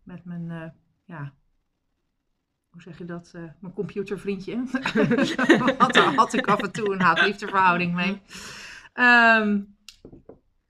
[0.03, 0.73] met mijn
[1.05, 1.33] ja,
[2.69, 4.63] hoe zeg je dat, mijn computervriendje.
[5.77, 8.21] had, had ik af en toe een haat-liefde verhouding mee.
[8.93, 9.61] Ehm,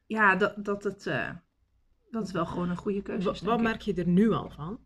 [0.06, 1.30] ja, dat, dat, het, eh,
[2.12, 3.42] dat het wel gewoon een goede keuze is.
[3.42, 3.64] Wat ik.
[3.64, 4.80] merk je er nu al van?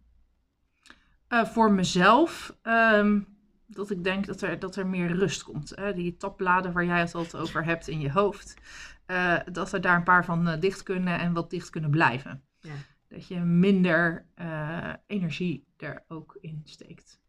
[1.28, 3.22] Eh, voor mezelf, ehm,
[3.68, 5.70] dat ik denk dat er, dat er meer rust komt.
[5.76, 5.94] Hè?
[5.94, 8.54] Die tabbladen waar jij het altijd over hebt in je hoofd.
[9.06, 12.44] eh, dat er daar een paar van dicht kunnen en wat dicht kunnen blijven.
[12.60, 12.74] Ja.
[13.08, 14.26] Dat je minder
[15.08, 17.20] energie er ook in steekt.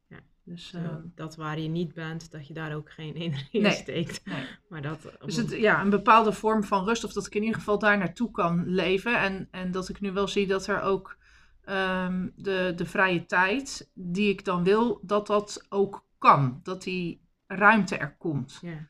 [0.51, 3.71] Dus, ehm, dat waar je niet bent, dat je daar ook geen energie Nee.
[3.71, 4.25] in steekt.
[4.27, 4.45] nee.
[4.69, 7.59] Maar dat, Dus het, ja, een bepaalde vorm van rust, of dat ik in ieder
[7.59, 9.19] geval daar naartoe kan leven.
[9.21, 11.17] En, en dat ik nu wel zie dat er ook
[11.65, 16.61] ehm, de, de vrije tijd die ik dan wil, dat dat ook kan.
[16.63, 18.59] Dat die ruimte er komt.
[18.63, 18.87] ja.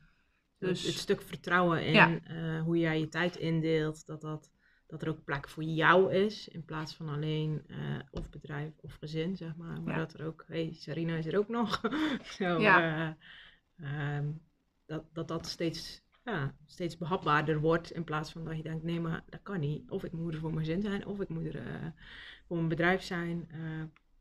[0.57, 2.19] Dus- het stuk vertrouwen in Ja.
[2.23, 4.51] eh, hoe jij je tijd indeelt, dat, dat,
[4.91, 8.93] dat er ook plek voor jou is, in plaats van alleen eh, of bedrijf of
[8.93, 9.81] gezin, zeg maar.
[9.81, 9.99] Maar Ja.
[9.99, 11.81] dat er ook, hé, hey, Sarina is er ook nog.
[12.37, 13.15] Zo, Ja.
[13.75, 14.31] eh, ehm,
[14.85, 18.99] dat, dat dat steeds, ja, steeds behapbaarder wordt, in plaats van dat je denkt, nee,
[18.99, 19.89] maar dat kan niet.
[19.89, 21.87] Of ik moet er voor mijn zin zijn, of ik moet er eh,
[22.47, 23.47] voor mijn bedrijf zijn.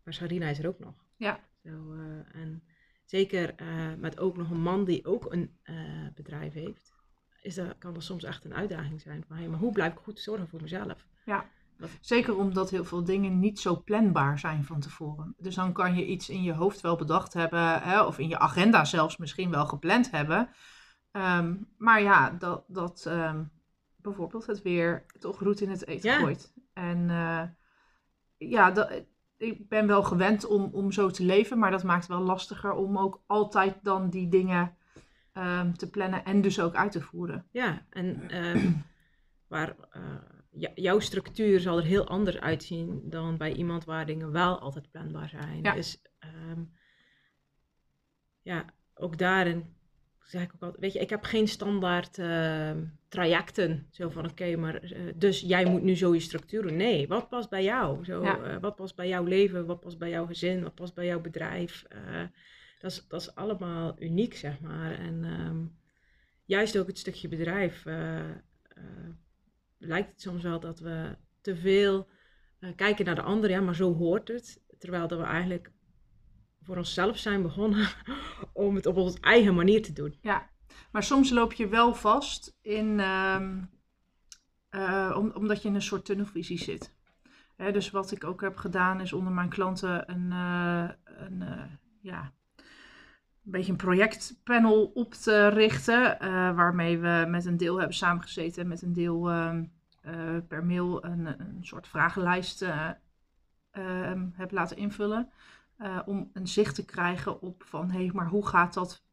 [0.05, 0.95] maar Sarina is er ook nog.
[1.17, 1.41] Ja.
[1.63, 1.93] Zo,
[2.33, 2.63] en
[3.05, 3.55] zeker
[3.99, 5.59] met ook nog een man die ook een
[6.15, 6.95] bedrijf heeft.
[7.41, 9.25] Is dat, kan dat soms echt een uitdaging zijn.
[9.29, 11.07] Van, hey, maar hoe blijf ik goed zorgen voor mezelf?
[11.25, 11.45] Ja,
[12.01, 15.35] zeker omdat heel veel dingen niet zo planbaar zijn van tevoren.
[15.39, 18.39] Dus dan kan je iets in je hoofd wel bedacht hebben, hè, of in je
[18.39, 20.49] agenda zelfs misschien wel gepland hebben.
[21.11, 23.43] Ehm, maar ja, dat, dat ehm,
[23.97, 26.19] bijvoorbeeld het weer toch roet in het eten Ja.
[26.19, 26.53] gooit.
[26.73, 27.43] En eh,
[28.37, 29.03] ja, dat,
[29.37, 32.73] ik ben wel gewend om, om zo te leven, maar dat maakt het wel lastiger
[32.73, 34.77] om ook altijd dan die dingen
[35.33, 37.47] ehm, te plannen en dus ook uit te voeren.
[37.51, 38.73] Ja, en ehm,
[39.49, 44.59] waar, eh, jouw structuur zal er heel anders uitzien dan bij iemand waar dingen wel
[44.59, 45.63] altijd planbaar zijn.
[45.63, 45.75] Ja.
[45.75, 46.63] Dus ehm,
[48.43, 48.65] ja,
[48.95, 49.79] ook daarin
[50.23, 52.19] zeg ik ook altijd, weet je, ik heb geen standaard
[53.09, 53.87] trajecten.
[53.91, 56.77] Zo van, oké, maar eh, dus jij moet nu zo je structuur doen.
[56.77, 58.05] Nee, wat past bij jou?
[58.05, 58.39] Zo, Ja.
[58.43, 59.67] eh, wat past bij jouw leven?
[59.67, 60.63] Wat past bij jouw gezin?
[60.63, 61.85] Wat past bij jouw bedrijf?
[62.81, 64.93] Dat, is, dat is allemaal uniek, zeg maar.
[64.93, 65.65] En ehm,
[66.45, 68.37] juist ook het stukje bedrijf eh, eh,
[69.79, 72.09] lijkt het soms wel dat we te veel
[72.59, 73.51] eh, kijken naar de ander.
[73.51, 74.63] Ja, maar zo hoort het.
[74.79, 75.73] Terwijl dat we eigenlijk
[76.63, 77.89] voor onszelf zijn begonnen
[78.53, 80.19] om het op onze eigen manier te doen.
[80.21, 80.51] Ja,
[80.93, 83.01] maar soms loop je wel vast in,
[85.15, 86.95] om- omdat je in een soort tunnelvisie zit.
[87.57, 90.31] Hè, dus wat ik ook heb gedaan is onder mijn klanten een,
[91.05, 92.33] een, ja,
[93.51, 96.21] een beetje een projectpanel op te richten.
[96.21, 99.65] eh, waarmee we met een deel hebben samengezeten en met een deel ehm,
[100.03, 102.89] eh, per mail een, een soort vragenlijst eh,
[103.71, 105.31] ehm, heb laten invullen.
[106.05, 109.05] om een zicht te krijgen op van hé, maar hoe gaat dat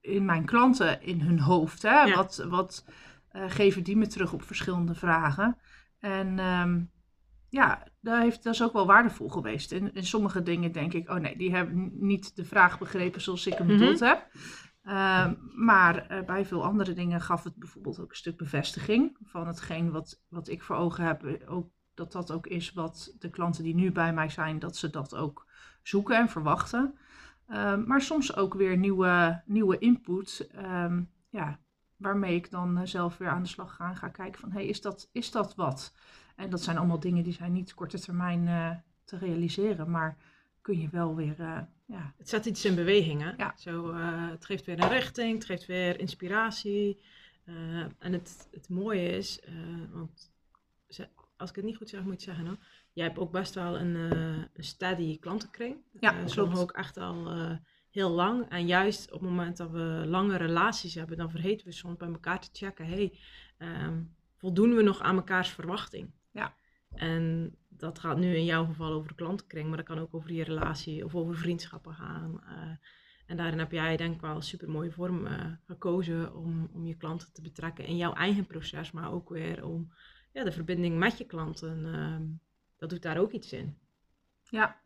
[0.00, 1.82] in mijn klanten in hun hoofd.
[1.82, 2.02] Hè?
[2.02, 2.14] Ja.
[2.14, 2.84] Wat, wat
[3.32, 5.58] geven die me terug op verschillende vragen?
[5.98, 6.84] En ehm,
[7.48, 9.72] ja, dat, heeft, dat is ook wel waardevol geweest.
[9.72, 13.46] In, in sommige dingen denk ik, oh nee, die hebben niet de vraag begrepen zoals
[13.46, 13.76] ik hem Mhm.
[13.78, 14.26] bedoeld heb.
[14.82, 19.46] Ehm, maar eh, bij veel andere dingen gaf het bijvoorbeeld ook een stuk bevestiging van
[19.46, 21.24] hetgeen wat, wat ik voor ogen heb.
[21.24, 24.76] eh, Ook, dat dat ook is wat de klanten die nu bij mij zijn, dat
[24.76, 25.46] ze dat ook
[25.82, 26.98] zoeken en verwachten.
[27.48, 30.48] Ehm, maar soms ook weer nieuwe, nieuwe input.
[30.52, 31.58] ehm, ja,
[31.96, 34.66] waarmee ik dan eh, zelf weer aan de slag ga en ga kijken van hey,
[34.66, 35.94] is, dat, is dat wat?
[36.42, 38.70] En dat zijn allemaal dingen die zijn niet korte termijn eh,
[39.04, 39.90] te realiseren.
[39.90, 40.16] Maar
[40.60, 43.30] kun je wel weer eh, ja, Het zet iets in beweging, hè?
[43.36, 43.54] Ja.
[43.56, 47.00] Zo, eh, het geeft weer een richting, het geeft weer inspiratie.
[47.98, 49.40] En het, het mooie is,
[49.92, 50.32] want
[51.36, 52.56] als ik het niet goed zeg, moet ik zeggen, hoor.
[52.92, 53.94] jij hebt ook best wel een,
[54.54, 55.76] een steady klantenkring.
[56.00, 57.32] Ja, sommigen ook echt al
[57.90, 58.48] heel lang.
[58.48, 62.08] En juist op het moment dat we lange relaties hebben, dan vergeten we soms bij
[62.08, 63.18] elkaar te checken, hey,
[63.58, 64.02] ehm,
[64.36, 66.10] voldoen we nog aan mekaars verwachting?
[66.32, 66.54] Ja.
[66.94, 70.32] En dat gaat nu in jouw geval over de klantenkring, maar dat kan ook over
[70.32, 72.42] je relatie of over vriendschappen gaan.
[72.44, 72.76] Eh,
[73.26, 76.86] en daarin heb jij denk ik wel een super mooie vorm eh, gekozen om, om
[76.86, 79.92] je klanten te betrekken in jouw eigen proces, maar ook weer om
[80.32, 81.94] ja, de verbinding met je klanten.
[81.94, 82.22] ehm,
[82.76, 83.78] dat doet daar ook iets in.
[84.50, 84.80] ja,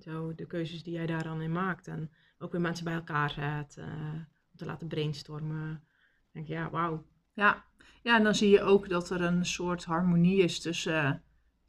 [0.00, 1.88] Zo de keuzes die jij daar dan in maakt.
[1.88, 3.76] En ook weer mensen bij elkaar zet.
[3.76, 4.12] eh,
[4.50, 5.72] om te laten brainstormen.
[6.26, 7.06] Ik denk, ja, wauw.
[7.36, 7.64] Ja.
[8.02, 11.22] ja, en dan zie je ook dat er een soort harmonie is tussen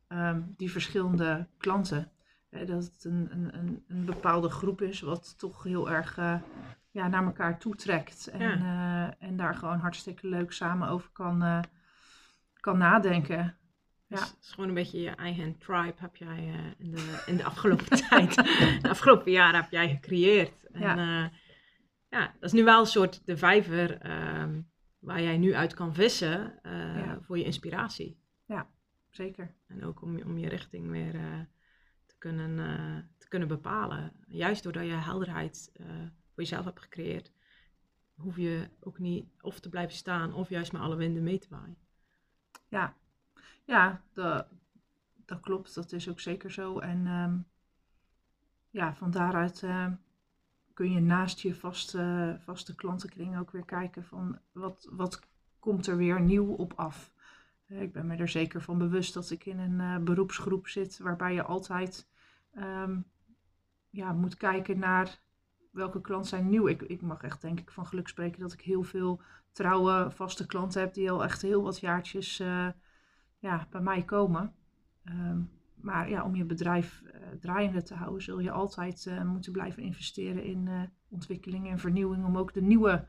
[0.07, 2.11] ehm, die verschillende klanten.
[2.49, 6.41] Hè, dat het een, een, een, een bepaalde groep is wat toch heel erg eh,
[6.91, 8.27] ja, naar elkaar toetrekt.
[8.27, 11.59] En, eh, en daar gewoon hartstikke leuk samen over kan, eh,
[12.59, 13.57] kan nadenken.
[14.07, 14.25] Dus Ja.
[14.25, 17.43] het is gewoon een beetje je eigen tribe heb jij eh, in, de, in de
[17.43, 18.35] afgelopen tijd,
[18.81, 20.67] de afgelopen jaren heb jij gecreëerd.
[20.71, 20.95] En Ja.
[20.95, 21.31] ja,
[22.09, 24.61] ja dat is nu wel een soort de vijver ehm,
[24.99, 27.21] waar jij nu uit kan vissen eh, Ja.
[27.21, 28.25] voor je inspiratie.
[29.09, 29.55] Zeker.
[29.67, 31.39] En ook om, je- om je richting weer eh,
[32.05, 34.13] te, kunnen, eh, te kunnen bepalen.
[34.27, 35.71] Juist doordat je helderheid
[36.33, 37.31] voor jezelf hebt gecreëerd,
[38.15, 41.47] hoef je ook niet of te blijven staan of juist met alle winden mee te
[41.49, 41.77] waaien.
[42.67, 42.95] Ja,
[43.65, 44.47] ja dat,
[45.25, 45.75] dat klopt.
[45.75, 46.79] Dat is ook zeker zo.
[46.79, 47.37] En ehm,
[48.69, 49.93] ja, van daaruit ehm,
[50.77, 55.19] kun je naast je vaste, vaste klantenkring ook weer kijken van wat, wat
[55.59, 57.13] komt er weer nieuw op af.
[57.67, 60.97] Eh, Ik ben me er zeker van bewust dat ik in een eh, beroepsgroep zit
[60.97, 62.09] waarbij je altijd
[62.53, 62.99] ehm,
[63.89, 65.19] ja, moet kijken naar
[65.71, 66.67] welke klanten zijn nieuw.
[66.67, 70.45] Ik, ik mag echt denk ik van geluk spreken dat ik heel veel trouwe vaste
[70.45, 72.67] klanten heb die al echt heel wat jaartjes eh,
[73.37, 74.55] ja, bij mij komen.
[75.03, 75.41] Ehm,
[75.81, 79.83] maar ja, om je bedrijf eh, draaiende te houden, zul je altijd eh, moeten blijven
[79.83, 83.05] investeren in eh, ontwikkeling en vernieuwing om ook de nieuwe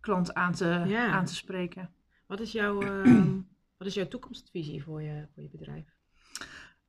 [0.00, 1.10] klant aan te, Ja.
[1.10, 1.90] aan te spreken.
[2.26, 3.38] Wat is jouw, ehm,
[3.78, 5.96] wat is jouw toekomstvisie voor je, voor je bedrijf?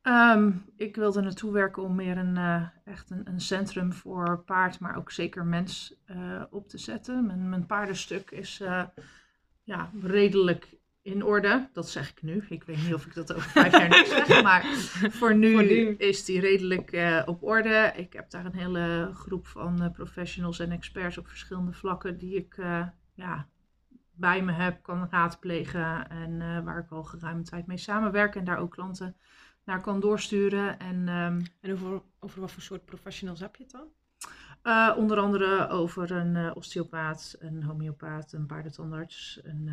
[0.02, 4.96] Ehm, ik wilde naartoe werken om meer een, echt een, een centrum voor paard, maar
[4.98, 6.02] ook zeker mens
[6.50, 7.26] op te zetten.
[7.26, 8.62] Mijn, mijn paardenstuk is
[9.64, 11.70] ja, redelijk in orde.
[11.74, 12.46] Dat zeg ik nu.
[12.50, 14.44] Ik weet niet of ik dat over vijf jaar nog zeg.
[14.44, 14.64] Maar
[15.20, 15.96] voor nu, Voor nu.
[15.98, 17.92] is die redelijk eh, op orde.
[17.96, 22.36] Ik heb daar een hele groep van eh, professionals en experts op verschillende vlakken die
[22.36, 23.48] ik eh, ja,
[24.14, 26.10] bij me heb, kan raadplegen.
[26.10, 28.36] En waar ik al geruime tijd mee samenwerk.
[28.36, 29.16] En daar ook klanten
[29.64, 30.80] naar kan doorsturen.
[30.80, 33.88] En ehm, En over, over wat voor soort professionals heb je het dan?
[34.98, 39.70] onder andere over een osteopaat, een homeopaat, een paardentandarts, een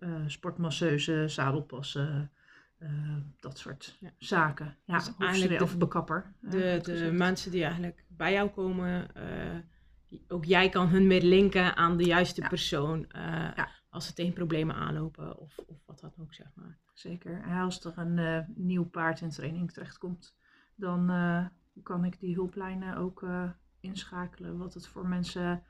[0.00, 2.30] eh, sportmasseuse, zadelpassen,
[2.78, 4.10] eh, dat soort Ja.
[4.18, 4.76] zaken.
[4.84, 6.32] Ja, Dus eigenlijk de- of bekapper.
[6.42, 11.06] eh, De, goed de mensen die eigenlijk bij jou komen, eh, ook jij kan hun
[11.06, 12.48] meer linken aan de juiste Ja.
[12.48, 13.10] persoon.
[13.10, 13.22] eh,
[13.56, 13.68] Ja.
[13.88, 16.78] Als ze tegen problemen aanlopen of, of wat dan ook, zeg maar.
[16.92, 17.42] Zeker.
[17.42, 20.34] En als er een eh, nieuw paard in training terechtkomt,
[20.74, 21.46] dan eh,
[21.82, 24.56] kan ik die hulplijnen ook eh, inschakelen.
[24.58, 25.62] Wat het voor mensen,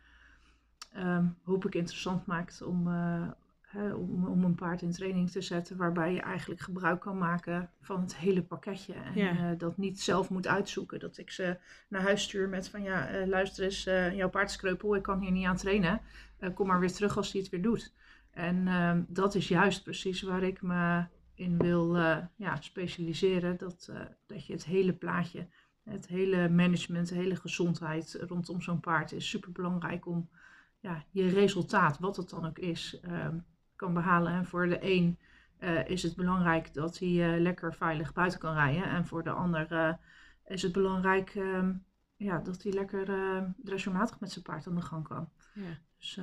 [0.93, 3.29] ehm, hoop ik, interessant maakt om, eh,
[3.75, 5.77] om, om een paard in training te zetten.
[5.77, 8.93] Waarbij je eigenlijk gebruik kan maken van het hele pakketje.
[8.95, 9.31] En Ja.
[9.51, 11.01] eh, dat niet zelf moet uitzoeken.
[11.01, 14.51] Dat ik ze naar huis stuur met van ja, eh, luister eens, eh, jouw paard
[14.51, 16.01] is kreupel, ik kan hier niet aan trainen.
[16.55, 17.95] Kom maar weer terug als hij het weer doet.
[18.31, 21.05] En ehm, dat is juist precies waar ik me
[21.35, 21.97] in wil
[22.37, 23.57] ja, specialiseren.
[23.57, 23.93] Dat,
[24.27, 25.47] dat je het hele plaatje,
[25.85, 30.29] het hele management, de hele gezondheid rondom zo'n paard is super belangrijk om
[30.81, 33.39] ja, je resultaat, wat het dan ook is, ehm,
[33.81, 34.33] kan behalen.
[34.33, 35.19] En voor de een
[35.61, 38.85] eh, is het belangrijk dat hij eh, lekker veilig buiten kan rijden.
[38.85, 39.95] En voor de ander eh,
[40.45, 41.73] is het belangrijk ehm,
[42.17, 43.05] ja, dat hij lekker
[43.57, 45.29] dressuurmatig met zijn paard aan de gang kan.
[45.55, 45.79] Ja.
[45.99, 46.21] Dus,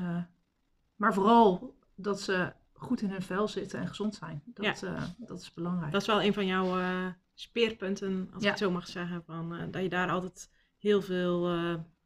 [0.96, 4.42] maar vooral dat ze goed in hun vel zitten en gezond zijn.
[4.46, 5.92] Dat, eh, dat is belangrijk.
[5.92, 6.78] Dat is wel een van jouw
[7.34, 8.48] speerpunten, als Ja.
[8.48, 9.24] ik het zo mag zeggen.
[9.24, 11.50] Van, dat je daar altijd heel veel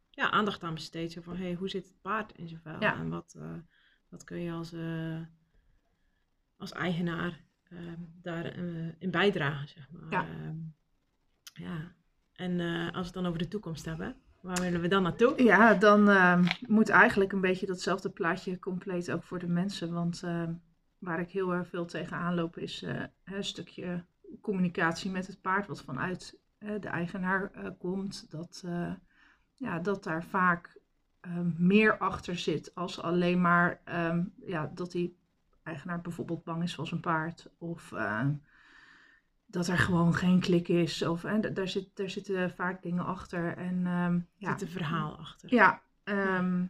[0.10, 1.12] ja, aandacht aan besteedt.
[1.12, 2.80] Zo van, hey, hoe zit het paard in zijn vel?
[2.80, 2.96] Ja.
[2.96, 3.38] En wat,
[4.10, 4.74] wat kun je als,
[6.62, 10.12] als eigenaar ehm, daarin in bijdragen, zeg maar.
[10.12, 10.26] Ja.
[10.28, 10.58] Ehm,
[11.54, 11.96] ja.
[12.34, 15.44] En eh, als we het dan over de toekomst hebben, waar willen we dan naartoe?
[15.44, 19.94] Ja, dan ehm, moet eigenlijk een beetje datzelfde plaatje compleet ook voor de mensen.
[19.94, 20.24] Want
[21.02, 24.04] waar ik heel erg veel tegenaan loop is eh, een stukje
[24.42, 28.32] communicatie met het paard, wat vanuit eh, de eigenaar eh, komt.
[28.32, 28.94] Dat, eh,
[29.56, 30.80] ja, dat daar vaak
[31.58, 33.82] meer achter zit als alleen maar
[34.46, 35.18] ja, dat die
[35.64, 37.50] eigenaar bijvoorbeeld bang is voor zijn paard.
[37.58, 38.34] Of ehm,
[39.46, 41.02] dat er gewoon geen klik is.
[41.02, 43.58] Of, en daar, zit, daar zitten vaak dingen achter.
[43.58, 45.54] En, ehm, Er ja, zit een verhaal achter.
[45.54, 46.66] ja, ehm,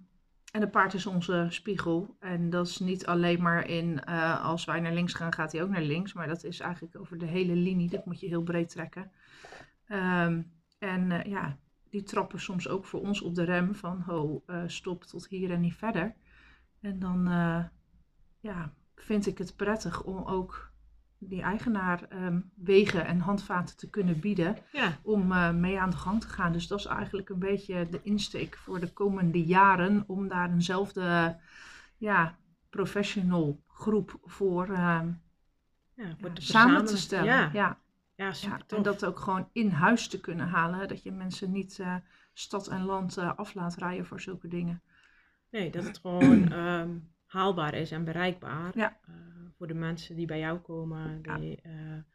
[0.51, 2.15] en het paard is onze spiegel.
[2.19, 5.63] En dat is niet alleen maar in eh, als wij naar links gaan, gaat hij
[5.63, 6.13] ook naar links.
[6.13, 7.89] Maar dat is eigenlijk over de hele linie.
[7.89, 9.11] Dat moet je heel breed trekken.
[9.85, 10.41] Ehm,
[10.79, 11.57] en eh, ja,
[11.89, 15.51] die trappen soms ook voor ons op de rem van ho, eh, stop tot hier
[15.51, 16.15] en niet verder.
[16.79, 17.65] En dan eh,
[18.39, 20.71] ja, vind ik het prettig om ook
[21.17, 25.97] die eigenaar ehm, wegen en handvaten te kunnen bieden Ja, om eh, mee aan de
[25.97, 26.53] gang te gaan.
[26.53, 31.37] Dus dat is eigenlijk een beetje de insteek voor de komende jaren om daar eenzelfde
[31.97, 32.37] ja,
[32.69, 35.11] professional groep voor ehm,
[35.95, 37.25] ja, voor ja, te samen te stellen.
[37.25, 37.49] Ja,
[38.15, 40.87] Ja, en dat ook gewoon in huis te kunnen halen.
[40.87, 41.95] Dat je mensen niet eh,
[42.33, 44.81] stad en land eh, af laat rijden voor zulke dingen.
[45.49, 46.97] Nee, dat het gewoon ehm,
[47.31, 48.97] haalbaar is en bereikbaar Ja.
[49.07, 49.13] eh,
[49.57, 51.19] voor de mensen die bij jou komen.
[51.21, 51.37] Ja.
[51.37, 52.05] Die, eh, en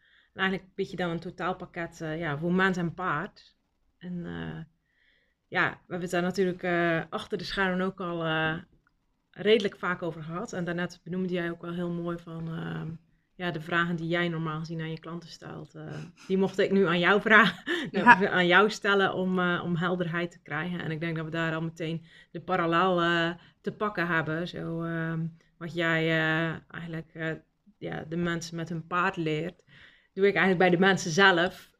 [0.43, 3.57] eigenlijk bied je dan een totaalpakket eh, ja, voor mens en paard.
[3.99, 4.15] En
[5.49, 6.65] ja, we hebben het daar natuurlijk
[7.11, 8.25] achter de schermen ook al
[9.31, 10.53] redelijk vaak over gehad.
[10.53, 12.91] En daarnet benoemde jij ook wel heel mooi van ehm,
[13.37, 15.75] ja, de vragen die jij normaal gezien aan je klanten stelt.
[15.75, 18.31] eh, die mocht ik nu aan jou vragen, Ja.
[18.31, 20.81] aan jou stellen om, eh, om helderheid te krijgen.
[20.81, 24.49] En ik denk dat we daar al meteen de parallel eh, te pakken hebben.
[24.49, 25.27] Zo, ehm,
[25.59, 26.09] wat jij
[26.69, 27.39] eigenlijk
[27.79, 29.63] ja, de mensen met hun paard leert,
[30.13, 31.75] doe ik eigenlijk bij de mensen zelf.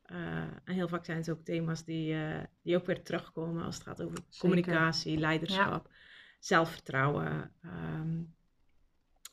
[0.65, 2.17] En heel vaak zijn het ook thema's die,
[2.63, 5.91] die ook weer terugkomen als het gaat over communicatie, leiderschap,
[6.39, 7.53] zelfvertrouwen.
[7.63, 8.23] Ehm,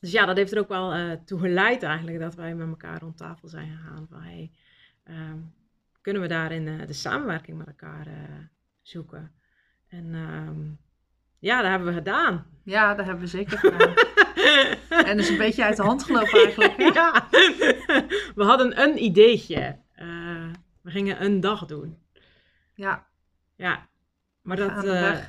[0.04, 3.00] dus ja, dat heeft er ook wel eh toe geleid eigenlijk dat wij met elkaar
[3.00, 4.06] rond tafel zijn gegaan.
[4.10, 4.50] Van, hey,
[5.04, 5.38] ehm,
[6.00, 8.14] kunnen we daarin eh, de samenwerking met elkaar eh,
[8.82, 9.32] zoeken?
[9.88, 10.60] En ehm,
[11.38, 12.46] ja, dat hebben we gedaan.
[12.64, 13.94] Ja, dat hebben we zeker gedaan.
[14.88, 16.76] en dat is een beetje uit de hand gelopen eigenlijk.
[16.76, 16.84] Hè?
[16.84, 17.28] ja,
[18.34, 19.78] we hadden een ideetje.
[20.80, 21.98] We gingen een dag doen.
[22.74, 23.06] Ja,
[23.56, 23.88] Ja,
[24.42, 24.70] maar dat...
[24.70, 25.26] aan de weg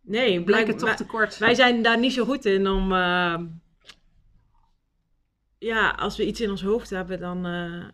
[0.00, 1.38] nee, bleek blijk, het toch te kort.
[1.38, 2.92] wij zijn daar niet zo goed in om...
[5.64, 7.46] eh, ja, als we iets in ons hoofd hebben, dan...
[7.46, 7.88] eh,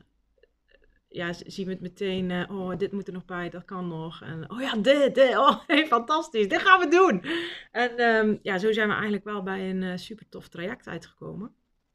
[1.11, 4.23] ja, zien we het meteen, eh, oh, dit moet er nog bij, dat kan nog.
[4.23, 7.25] En oh ja, dit, dit, oh, hey, fantastisch, dit gaan we doen.
[7.71, 11.55] En ehm, ja, zo zijn we eigenlijk wel bij een uh, super tof traject uitgekomen.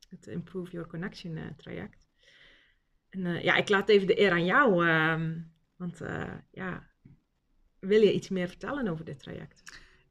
[0.10, 2.08] Het Improve Your Connection traject.
[3.10, 5.40] En ja, ik laat even de eer aan jou, ehm,
[5.76, 6.02] want
[6.52, 6.90] ja,
[7.80, 9.64] wil je iets meer vertellen over dit traject?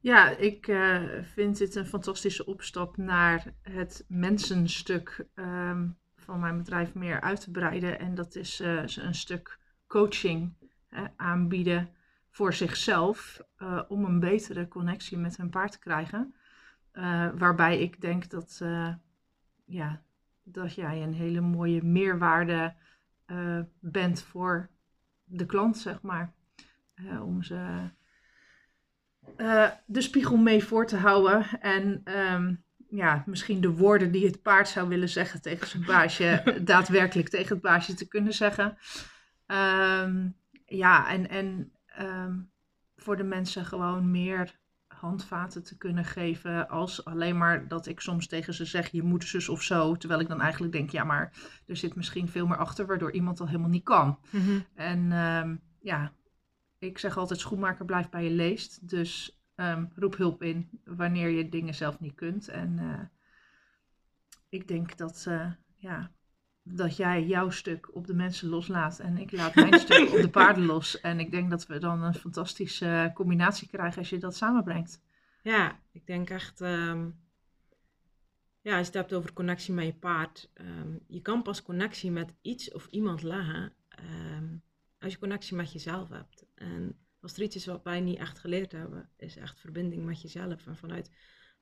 [0.05, 6.93] Ja, ik uh, vind dit een fantastische opstap naar het mensenstuk um, van mijn bedrijf
[6.93, 7.99] meer uit te breiden.
[7.99, 10.53] En dat is uh, een stuk coaching
[11.15, 11.89] aanbieden
[12.29, 16.35] voor zichzelf uh, om een betere connectie met hun paard te krijgen.
[17.37, 18.61] waarbij ik denk dat,
[19.65, 20.01] ja,
[20.43, 22.75] dat jij een hele mooie meerwaarde
[23.79, 24.69] bent voor
[25.23, 26.33] de klant, zeg maar.
[27.21, 27.89] om ze
[29.37, 31.45] uh, de spiegel mee voor te houden.
[31.59, 32.01] En
[32.33, 37.29] um, ja, misschien de woorden die het paard zou willen zeggen tegen zijn baasje, daadwerkelijk
[37.29, 38.77] tegen het baasje te kunnen zeggen.
[39.47, 40.35] Um,
[40.65, 42.51] ja, en, en um,
[42.95, 48.27] voor de mensen gewoon meer handvaten te kunnen geven als alleen maar dat ik soms
[48.27, 51.33] tegen ze zeg je moet zus of zo, terwijl ik dan eigenlijk denk ja maar
[51.67, 54.19] er zit misschien veel meer achter waardoor iemand dat helemaal niet kan.
[54.29, 54.65] Mm -hmm.
[54.75, 56.11] En um, ja,
[56.79, 58.89] ik zeg altijd, schoenmaker blijft bij je leest.
[58.89, 62.47] Dus um, roep hulp in wanneer je dingen zelf niet kunt.
[62.47, 62.99] En uh,
[64.49, 66.11] ik denk dat, uh, ja,
[66.63, 70.29] dat jij jouw stuk op de mensen loslaat en ik laat mijn stuk op de
[70.29, 71.01] paarden los.
[71.01, 75.01] En ik denk dat we dan een fantastische combinatie krijgen als je dat samenbrengt.
[75.43, 77.19] Ja, ik denk echt, um,
[78.61, 80.51] ja, als je het hebt over connectie met je paard.
[80.53, 83.73] Um, je kan pas connectie met iets of iemand leggen
[85.05, 86.44] als je connectie met jezelf hebt.
[86.55, 90.21] En als er iets is wat wij niet echt geleerd hebben, is echt verbinding met
[90.21, 90.67] jezelf.
[90.67, 91.11] En vanuit,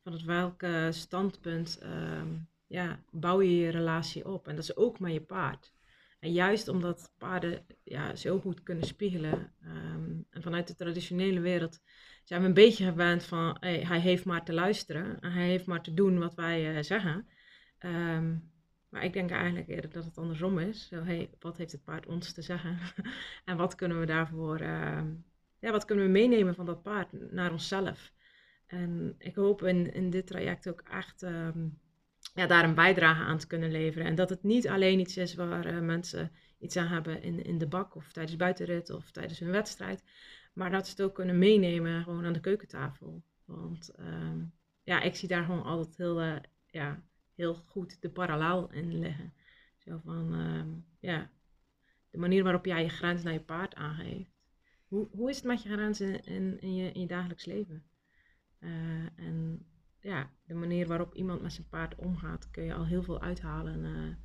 [0.02, 4.48] vanuit welke standpunt um, ja, bouw je je relatie op.
[4.48, 5.74] En dat is ook met je paard.
[6.20, 9.54] En juist omdat paarden ja, zo goed kunnen spiegelen.
[9.66, 11.82] Um, en vanuit de traditionele wereld
[12.24, 15.20] zijn we een beetje gewend van hey, hij heeft maar te luisteren.
[15.20, 17.28] En hij heeft maar te doen wat wij uh, zeggen.
[17.80, 18.53] Um,
[18.94, 20.88] maar ik denk eigenlijk eerder dat het andersom is.
[20.88, 22.78] Zo, hey, wat heeft het paard ons te zeggen?
[23.46, 25.02] en wat kunnen we daarvoor, uh,
[25.60, 28.14] ja, wat kunnen we meenemen van dat paard naar onszelf?
[28.66, 31.80] En ik hoop in, in dit traject ook echt um,
[32.34, 34.08] ja, daar een bijdrage aan te kunnen leveren.
[34.08, 37.58] En dat het niet alleen iets is waar uh, mensen iets aan hebben in, in
[37.58, 40.04] de bak of tijdens buitenrit of tijdens hun wedstrijd.
[40.54, 43.24] Maar dat ze het ook kunnen meenemen gewoon aan de keukentafel.
[43.46, 44.54] Want um,
[44.84, 46.36] ja, ik zie daar gewoon altijd heel, uh,
[46.68, 47.04] ja,
[47.36, 49.34] heel goed de parallel in leggen.
[49.78, 50.64] Zo van, uh,
[51.00, 51.32] ja,
[52.10, 54.32] de manier waarop jij je grens naar je paard aangeeft.
[54.88, 57.84] Hoe, hoe is het met je grens in, in, je, in je dagelijks leven?
[58.60, 58.70] Uh,
[59.16, 59.66] en
[60.00, 63.84] ja, de manier waarop iemand met zijn paard omgaat, kun je al heel veel uithalen.
[63.84, 64.16] Uh,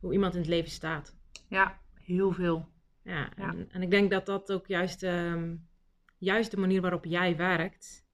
[0.00, 1.16] hoe iemand in het leven staat.
[1.48, 2.68] Ja, heel veel.
[3.02, 3.52] Ja, ja.
[3.52, 5.68] En, en, ik denk dat dat ook juist, um,
[6.16, 8.06] juist de manier waarop jij werkt,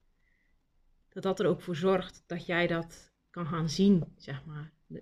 [1.09, 4.71] dat dat er ook voor zorgt dat jij dat kan gaan zien, zeg maar.
[4.89, 4.99] Uh,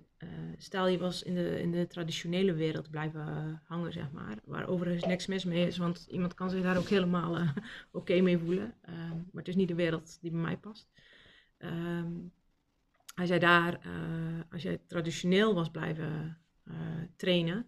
[0.58, 4.38] stel je was in de, in de traditionele wereld blijven uh, hangen, zeg maar.
[4.44, 7.56] Waar overigens niks mis mee is, want iemand kan zich daar ook helemaal uh,
[7.90, 8.74] oké mee voelen.
[8.82, 10.90] Ehm, maar het is niet de wereld die bij mij past.
[11.58, 12.32] Um,
[13.14, 13.80] als jij daar,
[14.50, 16.38] als jij traditioneel was blijven
[17.16, 17.66] trainen,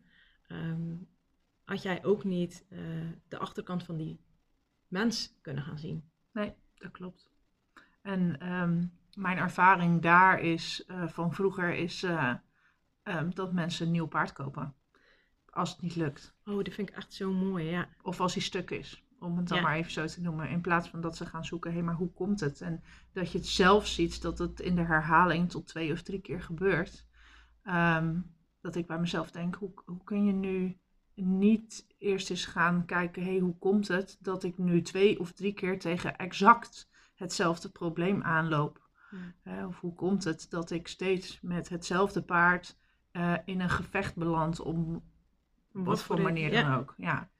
[0.48, 1.08] um,
[1.64, 2.64] had jij ook niet
[3.28, 4.20] de achterkant van die
[4.88, 6.10] mens kunnen gaan zien.
[6.32, 7.30] Nee, dat klopt.
[8.02, 8.38] En
[9.16, 12.34] mijn ervaring daar is uh, van vroeger is uh,
[13.02, 14.74] um, dat mensen een nieuw paard kopen.
[15.50, 16.34] Als het niet lukt.
[16.44, 17.88] Oh, dat vind ik echt zo mooi, ja.
[18.02, 19.62] Of als hij stuk is, om het dan ja.
[19.62, 20.48] maar even zo te noemen.
[20.48, 22.60] In plaats van dat ze gaan zoeken, hé, hey, maar hoe komt het?
[22.60, 26.20] En dat je het zelf ziet, dat het in de herhaling tot twee of drie
[26.20, 27.06] keer gebeurt.
[27.64, 30.78] Um, dat ik bij mezelf denk, hoe, hoe kun je nu
[31.14, 35.32] niet eerst eens gaan kijken, hé, hey, hoe komt het dat ik nu twee of
[35.32, 38.85] drie keer tegen exact hetzelfde probleem aanloop?
[39.44, 42.78] Uh, of hoe komt het dat ik steeds met hetzelfde paard
[43.12, 44.92] uh, in een gevecht beland om
[45.72, 46.76] wat, wat voor manier dan ja.
[46.76, 46.94] ook.
[46.96, 47.30] Ja,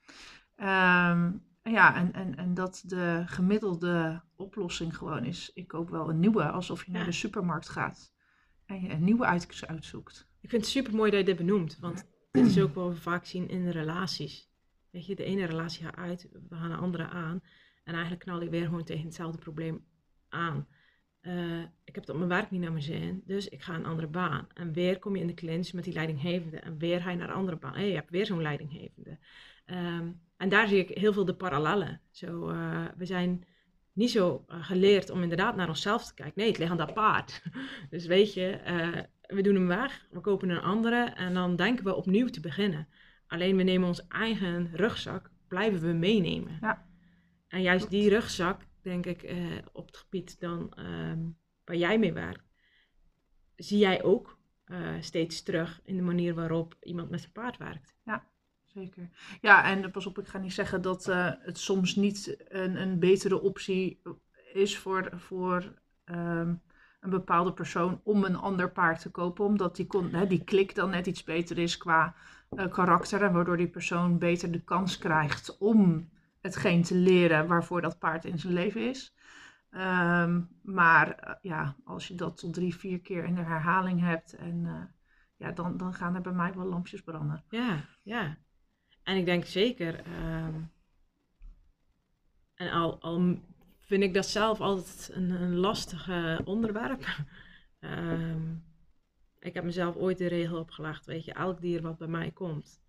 [1.12, 6.20] um, ja en, en, en dat de gemiddelde oplossing gewoon is, ik koop wel een
[6.20, 6.97] nieuwe, alsof je ja.
[6.97, 8.14] naar de supermarkt gaat
[8.66, 10.28] en je een nieuwe uit, uitzoekt.
[10.41, 13.01] Ik vind het super mooi dat je dit benoemt, want dit is ook wat we
[13.01, 14.51] vaak zien in de relaties.
[14.91, 17.43] Weet je, de ene relatie gaat uit, we gaan de andere aan
[17.84, 19.84] en eigenlijk knal ik weer gewoon tegen hetzelfde probleem
[20.28, 20.66] aan.
[21.27, 23.87] Uh, ik heb het op mijn werk niet naar mijn zin, dus ik ga een
[23.87, 24.47] andere baan.
[24.55, 26.57] En weer kom je in de clinch met die leidinggevende.
[26.57, 27.74] En weer ga je naar een andere baan.
[27.74, 29.18] Hey, je hebt weer zo'n leidinggevende.
[29.66, 32.01] Um, en daar zie ik heel veel de parallellen.
[32.11, 33.45] Zo, uh, we zijn
[33.93, 36.35] niet zo uh, geleerd om inderdaad naar onszelf te kijken.
[36.37, 37.43] Nee, het ligt aan dat paard.
[37.91, 38.61] dus weet je,
[39.27, 42.89] we doen hem weg, we kopen een andere en dan denken we opnieuw te beginnen.
[43.27, 46.59] Alleen we nemen ons eigen rugzak, blijven we meenemen.
[46.61, 46.87] Ja.
[47.49, 51.18] En juist die rugzak, denk ik, eh, op het gebied dan ehm,
[51.64, 52.45] waar jij mee werkt,
[53.57, 57.95] zie jij ook eh, steeds terug in de manier waarop iemand met zijn paard werkt.
[58.66, 59.09] Zeker.
[59.41, 62.99] Ja, en pas op, ik ga niet zeggen dat eh, het soms niet een, een
[62.99, 64.03] betere optie
[64.53, 65.74] is voor, voor
[66.05, 66.55] ehm,
[67.01, 69.45] een bepaalde persoon om een ander paard te kopen.
[69.45, 72.14] Omdat die, kon, hè, die klik dan net iets beter is qua
[72.70, 73.22] karakter.
[73.22, 76.09] En waardoor die persoon beter de kans krijgt om
[76.47, 79.14] hetgeen te leren waarvoor dat paard in zijn leven is.
[79.70, 84.36] Ehm, maar eh, ja, als je dat tot drie, vier keer in de herhaling hebt,
[84.36, 84.82] en, eh,
[85.36, 87.44] ja, dan, dan gaan er bij mij wel lampjes branden.
[87.49, 88.36] Ja, ja.
[89.03, 90.01] En ik denk zeker.
[90.05, 90.61] ehm,
[92.55, 93.38] en al, al
[93.80, 96.09] vind ik dat zelf altijd een, een lastig
[96.44, 97.07] onderwerp.
[97.80, 98.55] Ehm,
[99.38, 102.80] ik heb mezelf ooit de regel opgelegd, weet je, elk dier wat bij mij komt,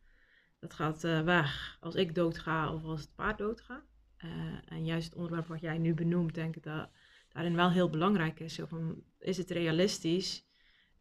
[0.68, 3.86] dat gaat eh, weg als ik doodga of als het paard doodgaat.
[4.18, 4.30] Eh,
[4.65, 6.89] en juist het onderwerp wat jij nu benoemt, denk ik dat
[7.30, 8.53] daarin wel heel belangrijk is.
[8.53, 10.45] Zo van, is het realistisch?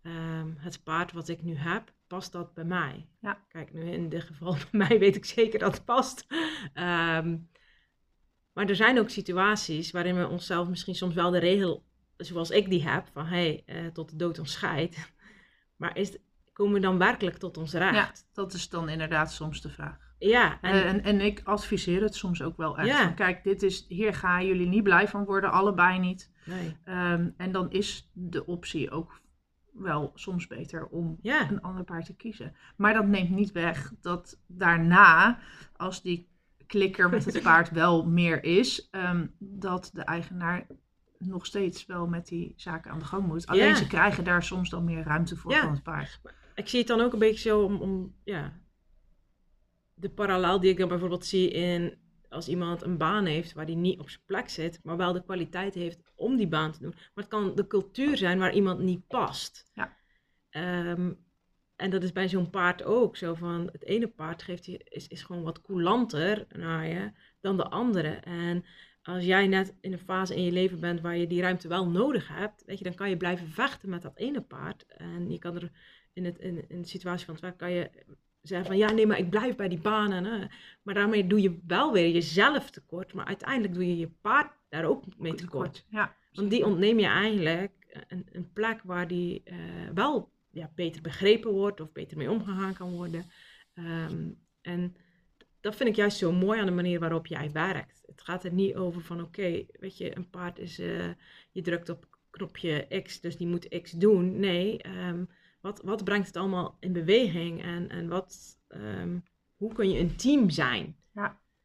[0.02, 3.08] Ehm, het paard wat ik nu heb, past dat bij mij?
[3.20, 3.44] Ja.
[3.48, 6.26] Kijk, nu in dit geval bij mij weet ik zeker dat het past.
[6.72, 7.38] Ehm,
[8.52, 11.86] maar er zijn ook situaties waarin we onszelf misschien soms wel de regel,
[12.16, 15.12] zoals ik die heb, van hé, hey, eh, tot de dood ons scheidt.
[15.76, 16.18] Maar is,
[16.56, 17.94] komen we dan werkelijk tot ons recht?
[17.94, 19.96] Ja, dat is dan inderdaad soms de vraag.
[20.18, 22.86] Ja, en, En, en, en ik adviseer het soms ook wel echt.
[22.86, 23.02] Ja.
[23.04, 26.30] Van, kijk, dit is, hier gaan jullie niet blij van worden, allebei niet.
[26.44, 26.76] nee.
[26.84, 29.20] Ehm, en dan is de optie ook
[29.72, 32.54] wel soms beter om Ja, een ander paard te kiezen.
[32.76, 35.38] Maar dat neemt niet weg dat daarna,
[35.76, 36.28] als die
[36.66, 40.66] klikker met het paard wel meer is, ehm, dat de eigenaar
[41.18, 43.46] nog steeds wel met die zaken aan de gang moet.
[43.46, 43.74] Alleen Ja.
[43.74, 45.60] ze krijgen daar soms dan meer ruimte voor Ja.
[45.60, 46.20] van het paard.
[46.56, 48.60] Ik zie het dan ook een beetje zo om, om ja,
[49.94, 51.98] de parallel die ik dan bijvoorbeeld zie in
[52.28, 55.22] als iemand een baan heeft waar die niet op zijn plek zit, maar wel de
[55.22, 56.92] kwaliteit heeft om die baan te doen.
[56.94, 59.70] Maar het kan de cultuur zijn waar iemand niet past.
[59.74, 59.96] Ja.
[60.50, 61.12] Ehm,
[61.76, 65.08] en dat is bij zo'n paard ook zo van het ene paard geeft je, is,
[65.08, 68.08] is gewoon wat coulanter naar je dan de andere.
[68.08, 68.64] En
[69.02, 71.88] als jij net in een fase in je leven bent waar je die ruimte wel
[71.88, 74.86] nodig hebt, weet je, dan kan je blijven vechten met dat ene paard.
[74.86, 75.70] En je kan er
[76.16, 77.90] in, het, in, in de situatie van het werk kan je
[78.42, 80.24] zeggen van ja, nee, maar ik blijf bij die banen.
[80.24, 80.46] Hè.
[80.82, 84.84] Maar daarmee doe je wel weer jezelf tekort, maar uiteindelijk doe je je paard daar
[84.84, 85.86] ook mee tekort.
[85.88, 89.56] Ja, Want die ontneem je eigenlijk een, een plek waar die eh,
[89.94, 93.24] wel ja, beter begrepen wordt of beter mee omgegaan kan worden.
[93.74, 94.96] Ehm, en
[95.60, 98.02] dat vind ik juist zo mooi aan de manier waarop jij werkt.
[98.06, 101.10] Het gaat er niet over van oké, weet je, een paard is, eh,
[101.52, 104.40] je drukt op knopje X, dus die moet X doen.
[104.40, 105.24] Nee, ehm,
[105.66, 109.18] wat, wat brengt het allemaal in beweging en, en wat, ehm,
[109.56, 110.96] hoe kun je een team zijn?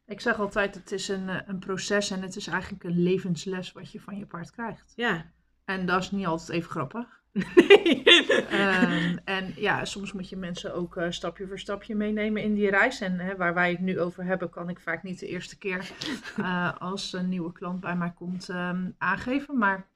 [0.06, 3.72] Ik zeg altijd, het is een, eh, een proces en het is eigenlijk een levensles
[3.72, 4.94] wat je van je paard krijgt.
[4.96, 5.32] Ja.
[5.66, 7.20] En dat is niet altijd even grappig.
[7.56, 8.04] Nee.
[8.50, 12.70] Ehm, en ja, soms moet je mensen ook eh, stapje voor stapje meenemen in die
[12.70, 13.02] reis.
[13.02, 15.92] En hè, waar wij het nu over hebben, kan ik vaak niet de eerste keer
[16.38, 19.58] eh, als een nieuwe klant bij mij komt ehm, aangeven.
[19.58, 19.88] Maar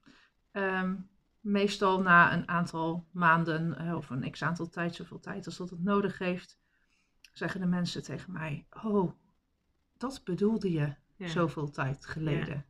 [1.45, 5.69] meestal na een aantal maanden eh, of een x aantal tijd, zoveel tijd als dat
[5.69, 6.57] het nodig heeft,
[7.33, 9.11] zeggen de mensen tegen mij: Oh,
[9.97, 11.27] dat bedoelde je Ja.
[11.27, 12.65] zoveel tijd geleden.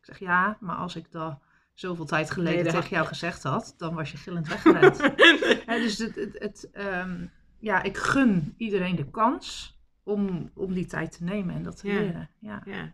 [0.00, 1.38] Ik zeg ja, maar als ik dat
[1.74, 4.98] zoveel tijd geleden Nee, dat- tegen jou gezegd had, dan was je gillend weggerend.
[5.70, 7.26] Hè, dus het, het, het, ehm,
[7.58, 11.88] ja, ik gun iedereen de kans om, om die tijd te nemen en dat te
[11.88, 11.98] Ja.
[12.00, 12.30] leren.
[12.38, 12.62] Ja.
[12.64, 12.92] Ja.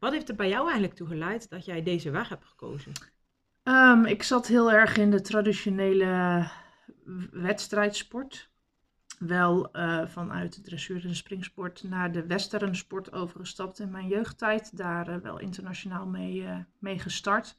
[0.00, 2.92] Wat heeft er bij jou eigenlijk toe geleid dat jij deze weg hebt gekozen?
[3.64, 6.44] Ehm, ik zat heel erg in de traditionele
[7.30, 8.50] wedstrijdsport.
[9.18, 14.76] Wel eh, vanuit de dressuur en springsport naar de western sport overgestapt in mijn jeugdtijd.
[14.76, 17.56] Daar eh, wel internationaal mee, eh, mee gestart.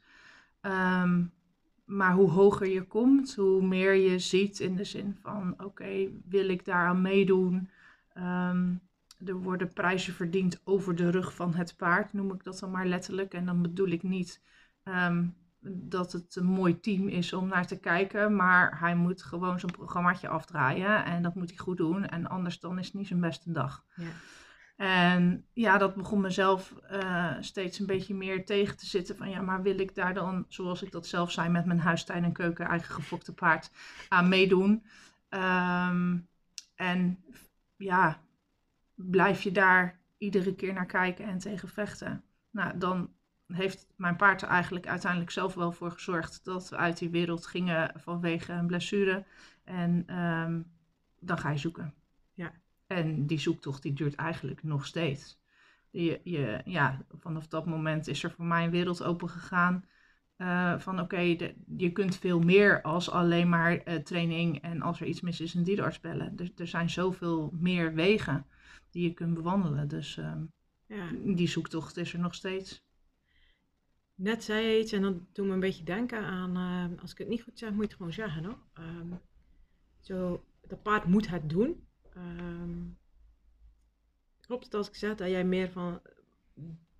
[0.60, 1.24] Ehm,
[1.84, 6.48] maar hoe hoger je komt, hoe meer je ziet in de zin van: oké, wil
[6.48, 7.70] ik daaraan meedoen?
[8.12, 8.74] Ehm,
[9.24, 12.86] er worden prijzen verdiend over de rug van het paard, noem ik dat dan maar
[12.86, 13.34] letterlijk.
[13.34, 14.40] En dan bedoel ik niet
[15.68, 19.72] dat het een mooi team is om naar te kijken, maar hij moet gewoon zijn
[19.72, 22.06] programmaatje afdraaien en dat moet hij goed doen.
[22.06, 23.84] En anders dan is het niet zijn beste dag.
[23.94, 24.04] Ja.
[24.76, 29.16] En ja, dat begon mezelf eh, steeds een beetje meer tegen te zitten.
[29.16, 32.24] Van ja, maar wil ik daar dan, zoals ik dat zelf zei, met mijn huistuin
[32.24, 33.70] en keuken eigen gefokte paard
[34.08, 34.86] aan meedoen?
[35.28, 36.18] Ehm,
[36.74, 37.24] en
[37.76, 38.20] ja,
[38.94, 42.24] blijf je daar iedere keer naar kijken en tegen vechten?
[42.50, 43.10] Nou, dan
[43.52, 47.46] heeft mijn paard er eigenlijk uiteindelijk zelf wel voor gezorgd dat we uit die wereld
[47.46, 49.24] gingen vanwege een blessure.
[49.64, 50.60] En ehm,
[51.20, 51.94] dan ga je zoeken.
[52.86, 55.38] En die zoektocht die duurt eigenlijk nog steeds.
[55.90, 59.84] Je, je, ja, vanaf dat moment is er voor mij een wereld open gegaan.
[60.38, 61.36] Uh, van oké,
[61.76, 65.54] je kunt veel meer als alleen maar uh, training en als er iets mis is
[65.54, 66.32] een dierenarts bellen.
[66.36, 68.46] Er, er zijn zoveel meer wegen
[68.90, 69.88] die je kunt bewandelen.
[69.88, 70.32] Dus uh,
[70.86, 71.08] ja.
[71.24, 72.85] die zoektocht is er nog steeds.
[74.16, 77.18] Net zei je iets en dan doe me een beetje denken aan, ehm, als ik
[77.18, 78.42] het niet goed zeg, moet je het gewoon zeggen.
[78.42, 78.58] No?
[78.78, 79.20] Um,
[80.00, 81.86] zo, dat paard moet het doen.
[82.16, 82.98] Um,
[84.40, 86.02] klopt het als ik zeg dat jij meer van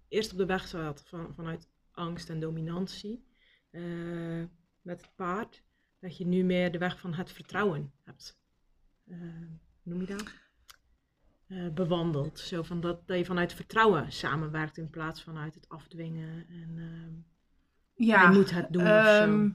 [0.09, 3.27] eerst op de weg zat van, vanuit angst en dominantie
[3.71, 4.45] uh,
[4.83, 5.63] met het paard,
[5.99, 8.39] dat je nu meer de weg van het vertrouwen hebt.
[9.83, 10.46] Noem je dat?
[11.49, 12.39] Uh, bewandeld.
[12.39, 16.79] Zo van dat, dat je vanuit vertrouwen samenwerkt in plaats van uit het afdwingen en
[17.97, 19.23] ja, je moet het doen um, of zo.
[19.23, 19.51] Ehm,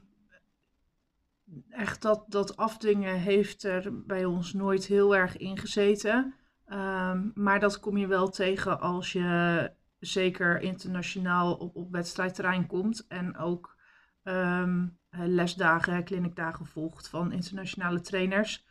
[1.70, 6.34] echt dat, dat afdwingen heeft er bij ons nooit heel erg in gezeten.
[6.66, 13.06] Um, maar dat kom je wel tegen als je zeker internationaal op, op wedstrijdterrein komt.
[13.06, 13.76] En ook
[14.22, 18.64] um, lesdagen, kliniekdagen volgt van internationale trainers.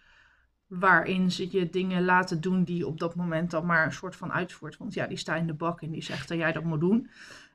[0.79, 4.31] Waarin ze je dingen laten doen die op dat moment dan maar een soort van
[4.31, 4.77] uitvoert.
[4.77, 7.09] Want ja, die staat in de bak en die zegt dat jij dat moet doen.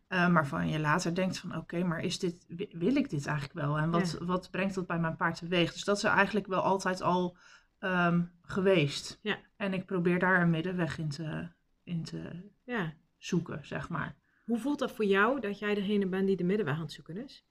[0.08, 3.58] Uh, maar van je later denkt van oké, maar is dit, wil ik dit eigenlijk
[3.58, 3.78] wel?
[3.78, 5.72] En wat, wat brengt dat bij mijn paard teweeg?
[5.72, 7.36] Dus dat is eigenlijk wel altijd al
[7.80, 9.18] um, geweest.
[9.22, 9.38] Ja.
[9.56, 11.48] En ik probeer daar een middenweg in te,
[11.84, 12.92] in te ja.
[13.18, 14.14] zoeken, zeg maar.
[14.44, 17.16] Hoe voelt dat voor jou dat jij degene bent die de middenweg aan het zoeken
[17.16, 17.44] is?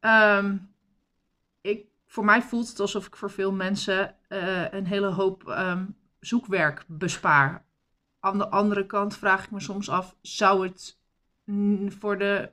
[0.00, 0.71] Um, ik,
[2.12, 6.84] voor mij voelt het alsof ik voor veel mensen uh, een hele hoop um, zoekwerk
[6.86, 7.64] bespaar.
[8.20, 10.98] Aan de andere kant vraag ik me soms af, zou het
[11.88, 12.50] voor de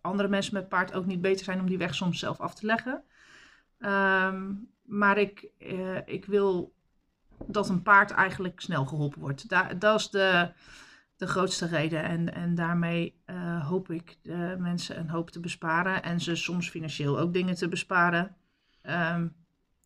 [0.00, 2.66] andere mensen met paard ook niet beter zijn om die weg soms zelf af te
[2.66, 3.02] leggen?
[3.78, 6.74] Um, maar ik, uh, ik wil
[7.46, 9.48] dat een paard eigenlijk snel geholpen wordt.
[9.48, 10.52] Da dat is de,
[11.16, 12.02] de grootste reden.
[12.02, 16.02] En, en daarmee uh, hoop ik de mensen een hoop te besparen.
[16.02, 18.36] En ze soms financieel ook dingen te besparen.
[18.82, 19.34] Um,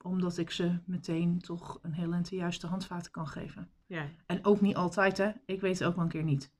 [0.02, 3.70] omdat ik ze meteen toch een heel de juiste handvaten kan geven.
[3.86, 4.08] Ja.
[4.26, 5.30] En ook niet altijd, hè.
[5.44, 6.52] Ik weet het ook wel een keer niet.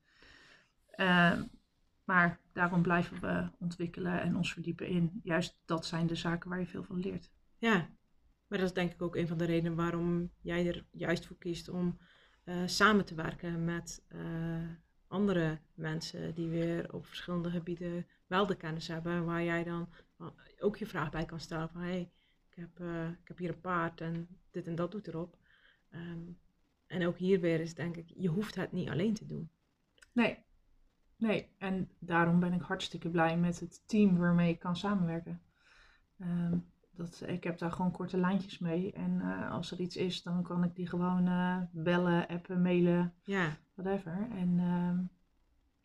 [0.95, 1.41] Uh,
[2.03, 5.19] maar daarom blijven we ontwikkelen en ons verdiepen in.
[5.23, 7.31] Juist dat zijn de zaken waar je veel van leert.
[7.57, 7.89] Ja,
[8.47, 11.37] maar dat is denk ik ook een van de redenen waarom jij er juist voor
[11.37, 11.97] kiest om
[12.45, 14.21] uh, samen te werken met uh,
[15.07, 19.25] andere mensen die weer op verschillende gebieden wel de kennis hebben.
[19.25, 19.89] Waar jij dan
[20.59, 22.11] ook je vraag bij kan stellen van hé, hey,
[22.57, 25.37] heb, uh, ik heb hier een paard en dit en dat doet erop.
[25.91, 26.37] Um,
[26.87, 29.49] en ook hier weer is denk ik, je hoeft het niet alleen te doen.
[30.11, 30.37] Nee,
[31.17, 31.49] nee.
[31.57, 35.41] En daarom ben ik hartstikke blij met het team waarmee ik kan samenwerken.
[36.21, 38.91] Um, dat, ik heb daar gewoon korte lijntjes mee.
[38.91, 43.13] En uh, als er iets is, dan kan ik die gewoon uh, bellen, appen, mailen,
[43.23, 43.57] ja.
[43.73, 44.27] whatever.
[44.31, 44.99] En uh,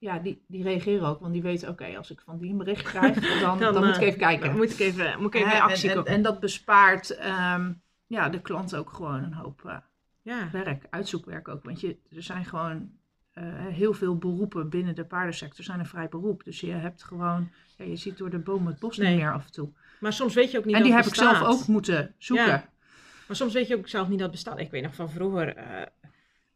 [0.03, 2.82] ja, die, die reageren ook, want die weten, oké, als ik van die een bericht
[2.82, 4.46] krijg, dan, dan, dan moet ik even kijken.
[4.46, 7.18] Dan moet ik even, moet ik even actie en, en, en, dat bespaart
[7.55, 9.82] um, ja, de klant ook gewoon een hoop
[10.22, 10.48] ja.
[10.53, 11.64] werk, uitzoekwerk ook.
[11.64, 12.90] Want je, er zijn gewoon
[13.70, 16.44] heel veel beroepen binnen de paardensector zijn een vrij beroep.
[16.44, 19.44] Dus je hebt gewoon, ja, je ziet door de bomen het bos niet meer af
[19.44, 19.68] en toe.
[20.00, 22.14] Maar soms weet je ook niet en dat En die heb ik zelf ook moeten
[22.18, 22.46] zoeken.
[22.46, 22.68] Ja.
[23.26, 24.59] Maar soms weet je ook zelf niet dat bestaat.
[24.59, 25.57] Ik weet nog van vroeger,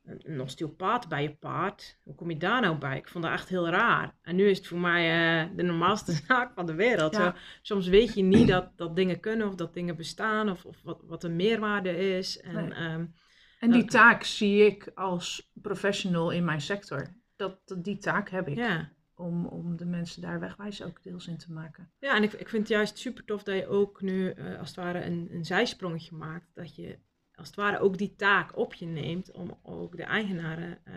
[0.06, 1.98] een osteopaat bij je paard.
[2.02, 2.96] Hoe kom je daar nou bij?
[2.96, 4.14] Ik vond dat echt heel raar.
[4.22, 7.14] En nu is het voor mij uh, de normaalste zaak van de wereld.
[7.14, 7.32] Zo,
[7.62, 11.02] soms weet je niet dat, dat dingen kunnen of dat dingen bestaan of, of wat,
[11.06, 12.40] wat de meerwaarde is.
[12.40, 12.88] En, nee.
[12.90, 13.14] um,
[13.58, 17.14] en die taak zie ik als professional in mijn sector.
[17.36, 18.56] Dat, dat die taak heb ik.
[18.56, 21.90] Ja om, om de mensen daar wegwijs ook deels in te maken.
[21.98, 24.68] Ja, en ik, ik vind het juist super tof dat je ook nu uh, als
[24.68, 26.54] het ware een, een zijsprongetje maakt.
[26.54, 26.98] Dat je
[27.36, 30.94] als het ware ook die taak op je neemt om ook de eigenaren uh,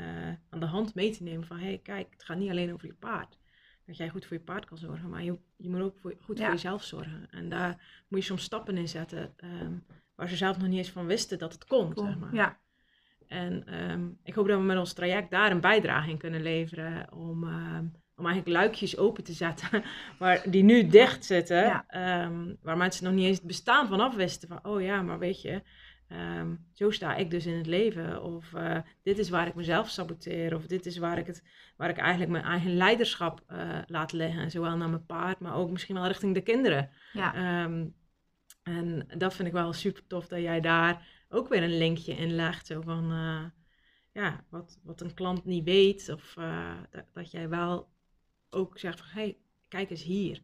[0.50, 2.88] aan de hand mee te nemen van hé, hey, kijk, het gaat niet alleen over
[2.88, 3.38] je paard.
[3.86, 6.38] Dat jij goed voor je paard kan zorgen, maar je, je moet ook voor, goed
[6.38, 6.44] ja.
[6.44, 7.28] voor jezelf zorgen.
[7.32, 9.86] En daar moet je soms stappen in zetten um,
[10.16, 11.94] waar ze zelf nog niet eens van wisten dat het komt.
[11.94, 12.34] Kom, zeg maar.
[12.34, 12.60] Ja.
[13.28, 17.14] En um, ik hoop dat we met ons traject daar een bijdrage in kunnen leveren
[17.14, 19.84] om um, om eigenlijk luikjes open te zetten,
[20.20, 24.48] maar die nu dicht zitten, ehm, waar mensen nog niet eens het bestaan van afwisten.
[24.48, 25.62] Van, oh ja, maar weet je,
[26.10, 28.24] ehm, zo sta ik dus in het leven.
[28.24, 30.56] Of uh, dit is waar ik mezelf saboteer.
[30.56, 31.44] Of dit is waar ik, het,
[31.78, 34.52] waar ik eigenlijk mijn eigen leiderschap uh, laat liggen.
[34.52, 36.90] Zowel naar mijn paard, maar ook misschien wel richting de kinderen.
[37.14, 37.64] Ja.
[37.64, 37.96] Um,
[38.64, 42.32] en dat vind ik wel super tof dat jij daar ook weer een linkje in
[42.32, 42.68] legt.
[42.68, 43.46] Zo van, uh,
[44.14, 46.10] ja, wat, wat een klant niet weet.
[46.10, 46.34] Of
[46.90, 47.90] dat, dat jij wel
[48.50, 49.38] ook zegt van, hé, hey,
[49.68, 50.42] kijk eens hier.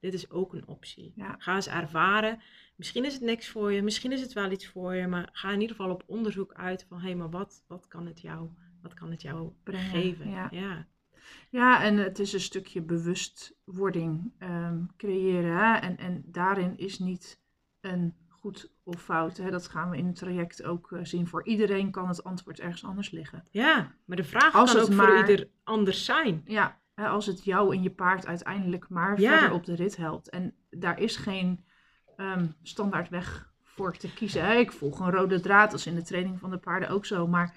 [0.00, 1.12] Dit is ook een optie.
[1.16, 1.34] Ja.
[1.38, 2.40] Ga eens ervaren.
[2.76, 5.50] Misschien is het niks voor je, misschien is het wel iets voor je, maar ga
[5.52, 8.48] in ieder geval op onderzoek uit van hé, hey, maar wat, wat kan het jou,
[8.82, 10.30] wat kan het jou Brengen, geven?
[10.30, 10.48] ja.
[10.50, 10.86] ja.
[11.50, 15.56] Ja, en het is een stukje bewustwording ehm, creëren.
[15.56, 15.74] Hè?
[15.74, 17.40] En, en daarin is niet
[17.80, 19.36] een goed of fout.
[19.36, 19.50] Hè?
[19.50, 21.26] Dat gaan we in het traject ook eh, zien.
[21.26, 23.44] Voor iedereen kan het antwoord ergens anders liggen.
[23.50, 26.42] Ja, maar de vraag Als kan het ook voor maar- ieder anders zijn.
[26.44, 29.30] Ja, hè, als het jou en je paard uiteindelijk maar Ja.
[29.38, 30.28] verder op de rit helpt.
[30.28, 31.64] En daar is geen
[32.16, 34.44] ehm, standaard weg voor te kiezen.
[34.44, 34.54] Hè?
[34.54, 37.26] Ik volg een rode draad, dat is in de training van de paarden ook zo.
[37.26, 37.54] Maar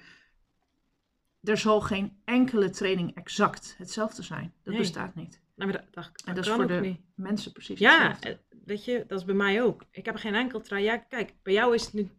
[1.42, 4.52] er zal geen enkele training exact hetzelfde zijn.
[4.62, 4.82] Dat Nee.
[4.82, 5.40] bestaat niet.
[5.56, 7.00] Nou, dat, dat, En dat is voor de niet.
[7.14, 8.28] mensen precies Ja, hetzelfde.
[8.50, 9.82] eh, weet je, dat is bij mij ook.
[9.90, 11.08] Ik heb geen enkel traject.
[11.08, 12.10] Kijk, bij jou is het nu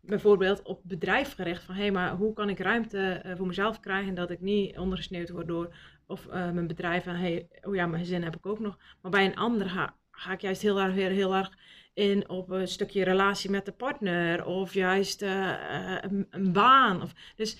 [0.00, 3.80] bijvoorbeeld op bedrijf gericht van hé, hey, maar hoe kan ik ruimte eh, voor mezelf
[3.80, 5.74] krijgen dat ik niet ondergesneeuwd word door
[6.06, 8.78] of eh, mijn bedrijf en hey, oh ja, mijn gezin heb ik ook nog.
[9.00, 9.68] Maar bij een ander
[10.10, 11.50] ga, ik juist heel erg weer heel erg
[11.94, 17.02] in op een stukje relatie met de partner of juist eh, eh, een, baan.
[17.02, 17.58] Of, dus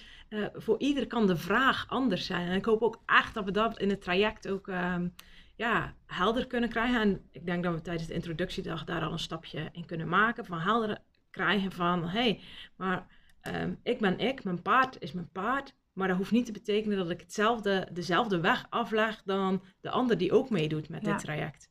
[0.55, 2.49] voor ieder kan de vraag anders zijn.
[2.49, 5.09] En ik hoop ook echt dat we dat in het traject ook ehm,
[5.57, 7.01] ja, helder kunnen krijgen.
[7.01, 10.45] En ik denk dat we tijdens de introductiedag daar al een stapje in kunnen maken.
[10.45, 10.99] Van helder
[11.31, 12.41] krijgen van, hé, hey,
[12.77, 13.07] maar
[13.41, 15.75] ehm, ik ben ik, mijn paard is mijn paard.
[15.97, 20.19] Maar dat hoeft niet te betekenen dat ik hetzelfde, dezelfde weg afleg dan de ander
[20.19, 21.13] die ook meedoet met Ja.
[21.13, 21.71] dit traject.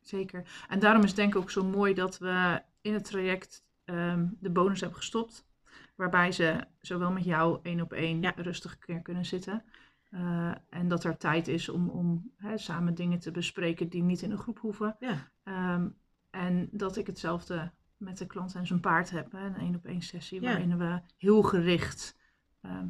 [0.00, 0.64] Zeker.
[0.68, 4.26] En daarom is het denk ik ook zo mooi dat we in het traject ehm,
[4.40, 5.46] de bonus hebben gestopt.
[5.94, 8.32] Waarbij ze zowel met jou één op één Ja.
[8.36, 9.64] rustig keer kunnen zitten.
[10.10, 14.22] Eh, en dat er tijd is om, om hè, samen dingen te bespreken die niet
[14.22, 14.96] in een groep hoeven.
[15.00, 15.88] Ja, Ehm,
[16.30, 19.32] en dat ik hetzelfde met de klant en zijn paard heb.
[19.32, 22.15] Hè, een één op één sessie waarin we heel gericht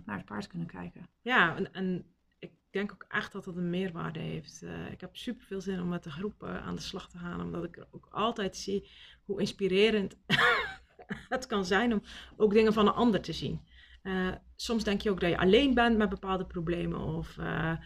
[0.05, 1.03] naar het paard kunnen kijken.
[1.20, 2.05] ja en, en
[2.39, 4.62] ik denk ook echt dat dat een meerwaarde heeft.
[4.62, 7.18] Eh, ik heb super veel zin om met de groep eh, aan de slag te
[7.18, 8.89] gaan, omdat ik ook altijd zie
[9.24, 10.16] hoe inspirerend
[11.29, 12.03] het kan zijn om
[12.37, 13.61] ook dingen van een ander te zien.
[14.03, 17.77] Eh, soms denk je ook dat je alleen bent met bepaalde problemen of eh,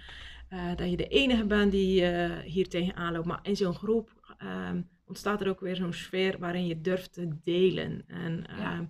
[0.77, 2.07] dat je de enige bent die
[2.43, 3.27] hier tegenaan loopt.
[3.27, 7.39] Maar in zo'n groep ehm, ontstaat er ook weer zo'n sfeer waarin je durft te
[7.45, 8.05] delen.
[8.07, 8.73] En Ja.
[8.73, 8.85] ehm,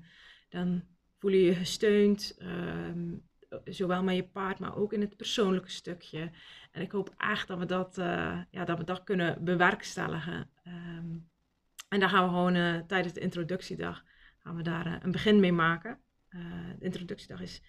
[0.48, 0.82] dan
[1.20, 3.14] voel je je gesteund, ehm,
[3.64, 6.30] zowel met je paard, maar ook in het persoonlijke stukje.
[6.70, 10.50] En ik hoop echt dat we dat, eh, ja, dat, we dat kunnen bewerkstelligen.
[10.64, 11.18] Ehm,
[11.88, 14.04] en daar gaan we gewoon eh, tijdens de introductiedag
[14.38, 15.98] gaan we daar eh, een begin mee maken.
[16.78, 17.62] De introductiedag is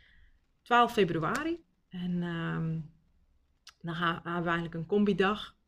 [0.61, 1.63] 12 februari.
[1.89, 2.79] En ehm,
[3.81, 5.59] dan gaan, we eigenlijk een combidag.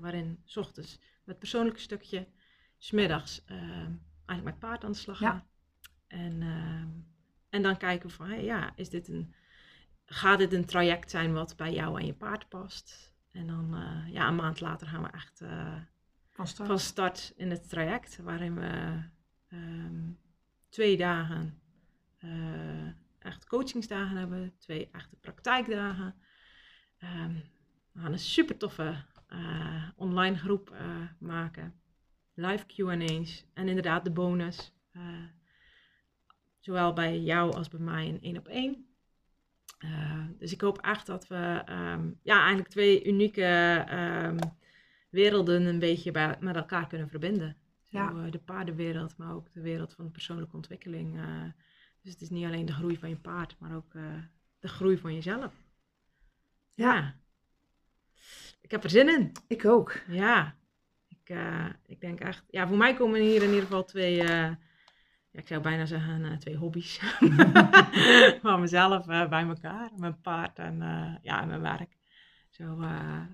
[0.00, 2.28] waarin s ochtends met persoonlijke stukje,
[2.78, 5.30] smiddags eigenlijk met paard aan de slag Ja.
[5.30, 5.46] gaan.
[6.06, 6.42] En,
[7.52, 9.34] en dan kijken we van, hey, ja, is dit een,
[10.04, 13.12] gaat dit een traject zijn wat bij jou en je paard past?
[13.32, 15.74] En dan eh, ja, een maand later gaan we echt eh,
[16.30, 16.68] Van start.
[16.68, 19.02] van start in het traject, waarin we
[19.48, 20.10] ehm,
[20.68, 21.60] twee dagen
[22.18, 22.86] eh,
[23.18, 26.14] echt coachingsdagen hebben, twee echte praktijkdagen.
[26.98, 27.34] Ehm,
[27.92, 29.04] we gaan een super toffe
[29.96, 30.76] online groep
[31.18, 31.80] maken,
[32.34, 34.72] live Q&A's en inderdaad de bonus.
[36.62, 38.86] Zowel bij jou als bij mij een één op één.
[39.78, 43.42] Eh, dus ik hoop echt dat we ehm, ja, eigenlijk twee unieke
[43.88, 44.38] ehm,
[45.10, 47.56] werelden een beetje bij, met elkaar kunnen verbinden.
[47.82, 48.10] Zo, Ja.
[48.10, 51.16] eh, de paardenwereld, maar ook de wereld van de persoonlijke ontwikkeling.
[51.18, 51.42] eh.
[52.02, 53.92] dus het is niet alleen de groei van je paard, maar ook
[54.58, 55.52] de groei van jezelf.
[56.74, 56.94] Ja.
[56.94, 57.14] Ja.
[58.60, 59.32] Ik heb er zin in.
[59.46, 60.00] Ik ook.
[60.08, 60.56] Ja.
[61.08, 61.36] Ik,
[61.86, 62.44] ik denk echt...
[62.50, 64.22] Ja, voor mij komen hier in ieder geval twee...
[65.32, 66.98] ja, ik zou bijna zeggen eh, twee hobby's.
[68.42, 69.90] van mezelf eh, bij elkaar.
[69.96, 72.00] Mijn paard en, eh, ja, en mijn werk.
[72.50, 72.76] Zo,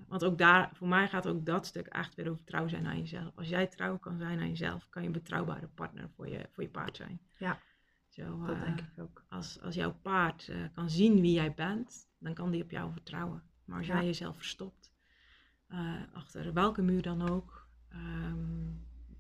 [0.09, 2.99] want ook daar, voor mij gaat ook dat stuk echt weer over trouw zijn aan
[2.99, 3.37] jezelf.
[3.37, 6.63] Als jij trouw kan zijn aan jezelf, kan je een betrouwbare partner voor je, voor
[6.63, 7.21] je paard zijn.
[7.39, 7.59] Ja,
[8.09, 9.25] Zo, Dat denk ik ook.
[9.29, 13.43] als, als jouw paard kan zien wie jij bent, dan kan die op jou vertrouwen.
[13.65, 13.95] Maar als Ja.
[13.95, 14.93] jij jezelf verstopt,
[16.13, 18.71] achter welke muur dan ook, ehm,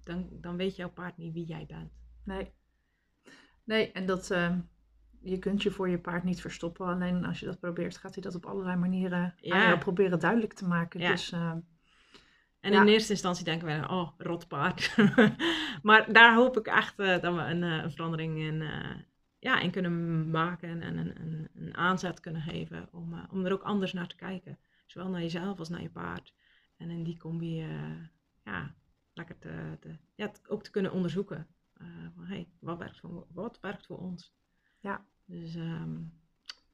[0.03, 1.93] dan, dan weet jouw paard niet wie jij bent.
[2.24, 2.53] Nee.
[3.68, 4.58] Nee, en dat, ehm,
[5.20, 6.86] je kunt je voor je paard niet verstoppen.
[6.86, 9.76] Alleen als je dat probeert, gaat hij dat op allerlei manieren Ja.
[9.76, 11.00] proberen duidelijk te maken.
[11.00, 11.10] Ja.
[11.10, 11.58] Dus ehm,
[12.60, 12.80] En Ja.
[12.80, 14.96] in eerste instantie denken wij, oh, rot paard.
[15.82, 18.90] maar daar hoop ik echt eh, dat we een, eh, een verandering in, eh,
[19.38, 23.62] ja, in kunnen maken en een, een, een aanzet kunnen geven om, om er ook
[23.62, 24.58] anders naar te kijken.
[24.86, 26.34] Zowel naar jezelf als naar je paard.
[26.76, 27.66] En in die combi,
[28.44, 28.74] ja,
[29.14, 31.46] lekker te, te, ja, ook te kunnen onderzoeken.
[32.20, 34.33] Hey, wat, werkt voor, wat werkt voor ons?
[34.81, 35.05] Ja.
[35.24, 35.97] Dus ehm,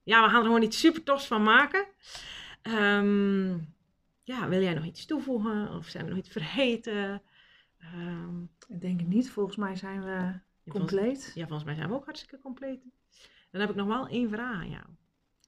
[0.02, 1.86] ja, we gaan er gewoon iets super tofs van maken.
[2.62, 3.58] Ehm,
[4.22, 5.70] ja, wil jij nog iets toevoegen?
[5.70, 7.22] Of zijn we nog iets vergeten?
[7.78, 9.30] Ehm, Ik denk het niet.
[9.30, 10.40] Volgens mij zijn we
[10.70, 11.32] compleet.
[11.34, 12.82] Ja, volgens mij zijn we ook hartstikke compleet.
[13.50, 14.84] Dan heb ik nog wel één vraag aan jou.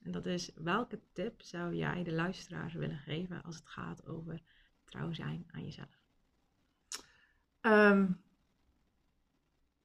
[0.03, 4.41] En dat is, welke tip zou jij de luisteraars willen geven als het gaat over
[4.85, 6.01] trouw zijn aan jezelf?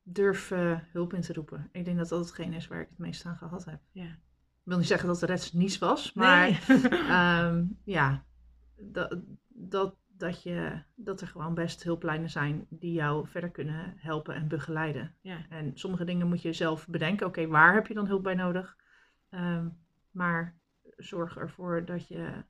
[0.04, 0.50] Durf
[0.92, 1.70] hulp in te roepen.
[1.72, 3.80] Ik denk dat dat hetgeen is waar ik het meest aan gehad heb.
[3.92, 4.06] Ja.
[4.06, 6.80] Ik wil niet zeggen dat de rest niets was, maar Nee.
[6.92, 8.26] ehm, ja,
[8.76, 14.36] dat, dat, dat, je, dat er gewoon best hulplijnen zijn die jou verder kunnen helpen
[14.36, 15.16] en begeleiden.
[15.22, 17.28] ja, En sommige dingen moet je zelf bedenken.
[17.28, 18.78] Oké, waar heb je dan hulp bij nodig?
[19.30, 19.68] Ehm,
[20.12, 20.60] maar
[20.98, 22.44] zorg ervoor dat je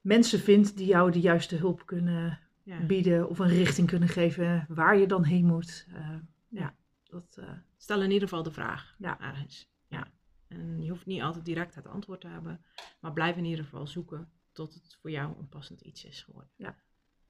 [0.00, 2.86] mensen vindt die jou de juiste hulp kunnen ja.
[2.86, 5.86] bieden of een richting kunnen geven waar je dan heen moet.
[5.94, 6.14] Eh,
[6.52, 9.20] ja, dat, eh, Stel in ieder geval de vraag Ja.
[9.20, 9.70] ergens.
[9.88, 10.12] Ja.
[10.48, 12.64] En je hoeft niet altijd direct het antwoord te hebben,
[13.00, 16.50] maar blijf in ieder geval zoeken tot het voor jou een passend iets is geworden.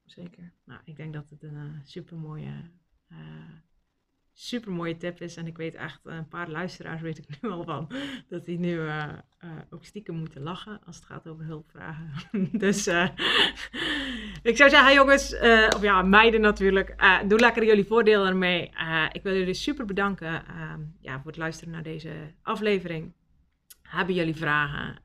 [0.05, 0.53] zeker.
[0.65, 2.71] Nou, ik denk dat het een uh, super mooie,
[4.33, 5.37] super mooie tip is.
[5.37, 7.91] En ik weet echt, een paar luisteraars weet ik nu al van,
[8.29, 9.05] dat die nu uh,
[9.45, 12.11] uh, ook stiekem moeten lachen als het gaat over hulpvragen.
[12.53, 13.09] dus uh,
[14.51, 15.35] ik zou zeggen, jongens,
[15.75, 16.95] of ja, meiden natuurlijk,
[17.27, 18.71] doe lekker jullie voordeel ermee.
[19.13, 22.11] Ik wil jullie super bedanken uh, ja, voor het luisteren naar deze
[22.43, 23.13] aflevering.
[23.83, 24.97] Hebben jullie vragen?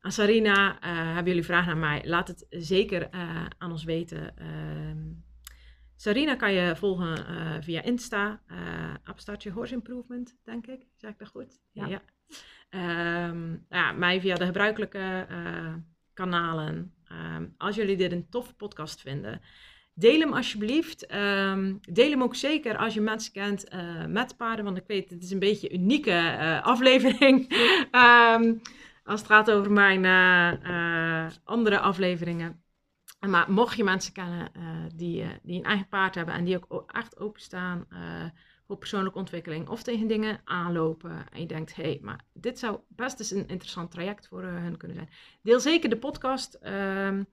[0.00, 0.78] Aan Sarina,
[1.14, 2.02] hebben jullie vragen naar mij?
[2.04, 3.10] Laat het zeker
[3.58, 4.34] aan ons weten.
[5.96, 10.86] Sarina kan je volgen uh, via Insta, uh, Upstart Horse Improvement, denk ik.
[10.96, 11.60] Zeg ik dat goed?
[11.72, 11.86] Ja.
[11.86, 12.00] ja.
[13.28, 15.74] Um, ja mij via de gebruikelijke uh,
[16.14, 16.94] kanalen.
[17.36, 19.40] Um, als jullie dit een toffe podcast vinden,
[19.94, 21.14] deel hem alsjeblieft.
[21.14, 25.10] Um, deel hem ook zeker als je mensen kent uh, met paarden, want ik weet,
[25.10, 27.52] het is een beetje een unieke aflevering.
[29.04, 30.04] als het gaat over mijn
[31.44, 32.64] andere afleveringen.
[33.18, 34.62] Maar mocht je mensen kennen uh,
[34.94, 38.24] die, uh, die een eigen paard hebben en die ook echt openstaan uh,
[38.66, 42.80] voor persoonlijke ontwikkeling of tegen dingen aanlopen en je denkt, hé, hey, maar dit zou
[42.88, 45.10] best eens een interessant traject voor hen kunnen zijn.
[45.42, 46.58] Deel zeker de podcast.
[46.62, 47.26] Um,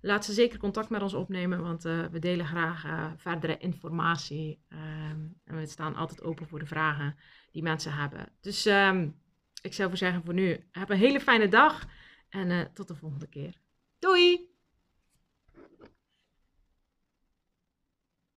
[0.00, 2.84] laat ze zeker contact met ons opnemen, want we delen graag
[3.16, 4.62] verdere informatie.
[4.68, 7.16] Um, en we staan altijd open voor de vragen
[7.52, 8.28] die mensen hebben.
[8.40, 9.20] Dus um,
[9.62, 11.84] ik zou voor zeggen voor nu, heb een hele fijne dag
[12.28, 13.60] en tot de volgende keer.
[13.98, 14.53] Doei!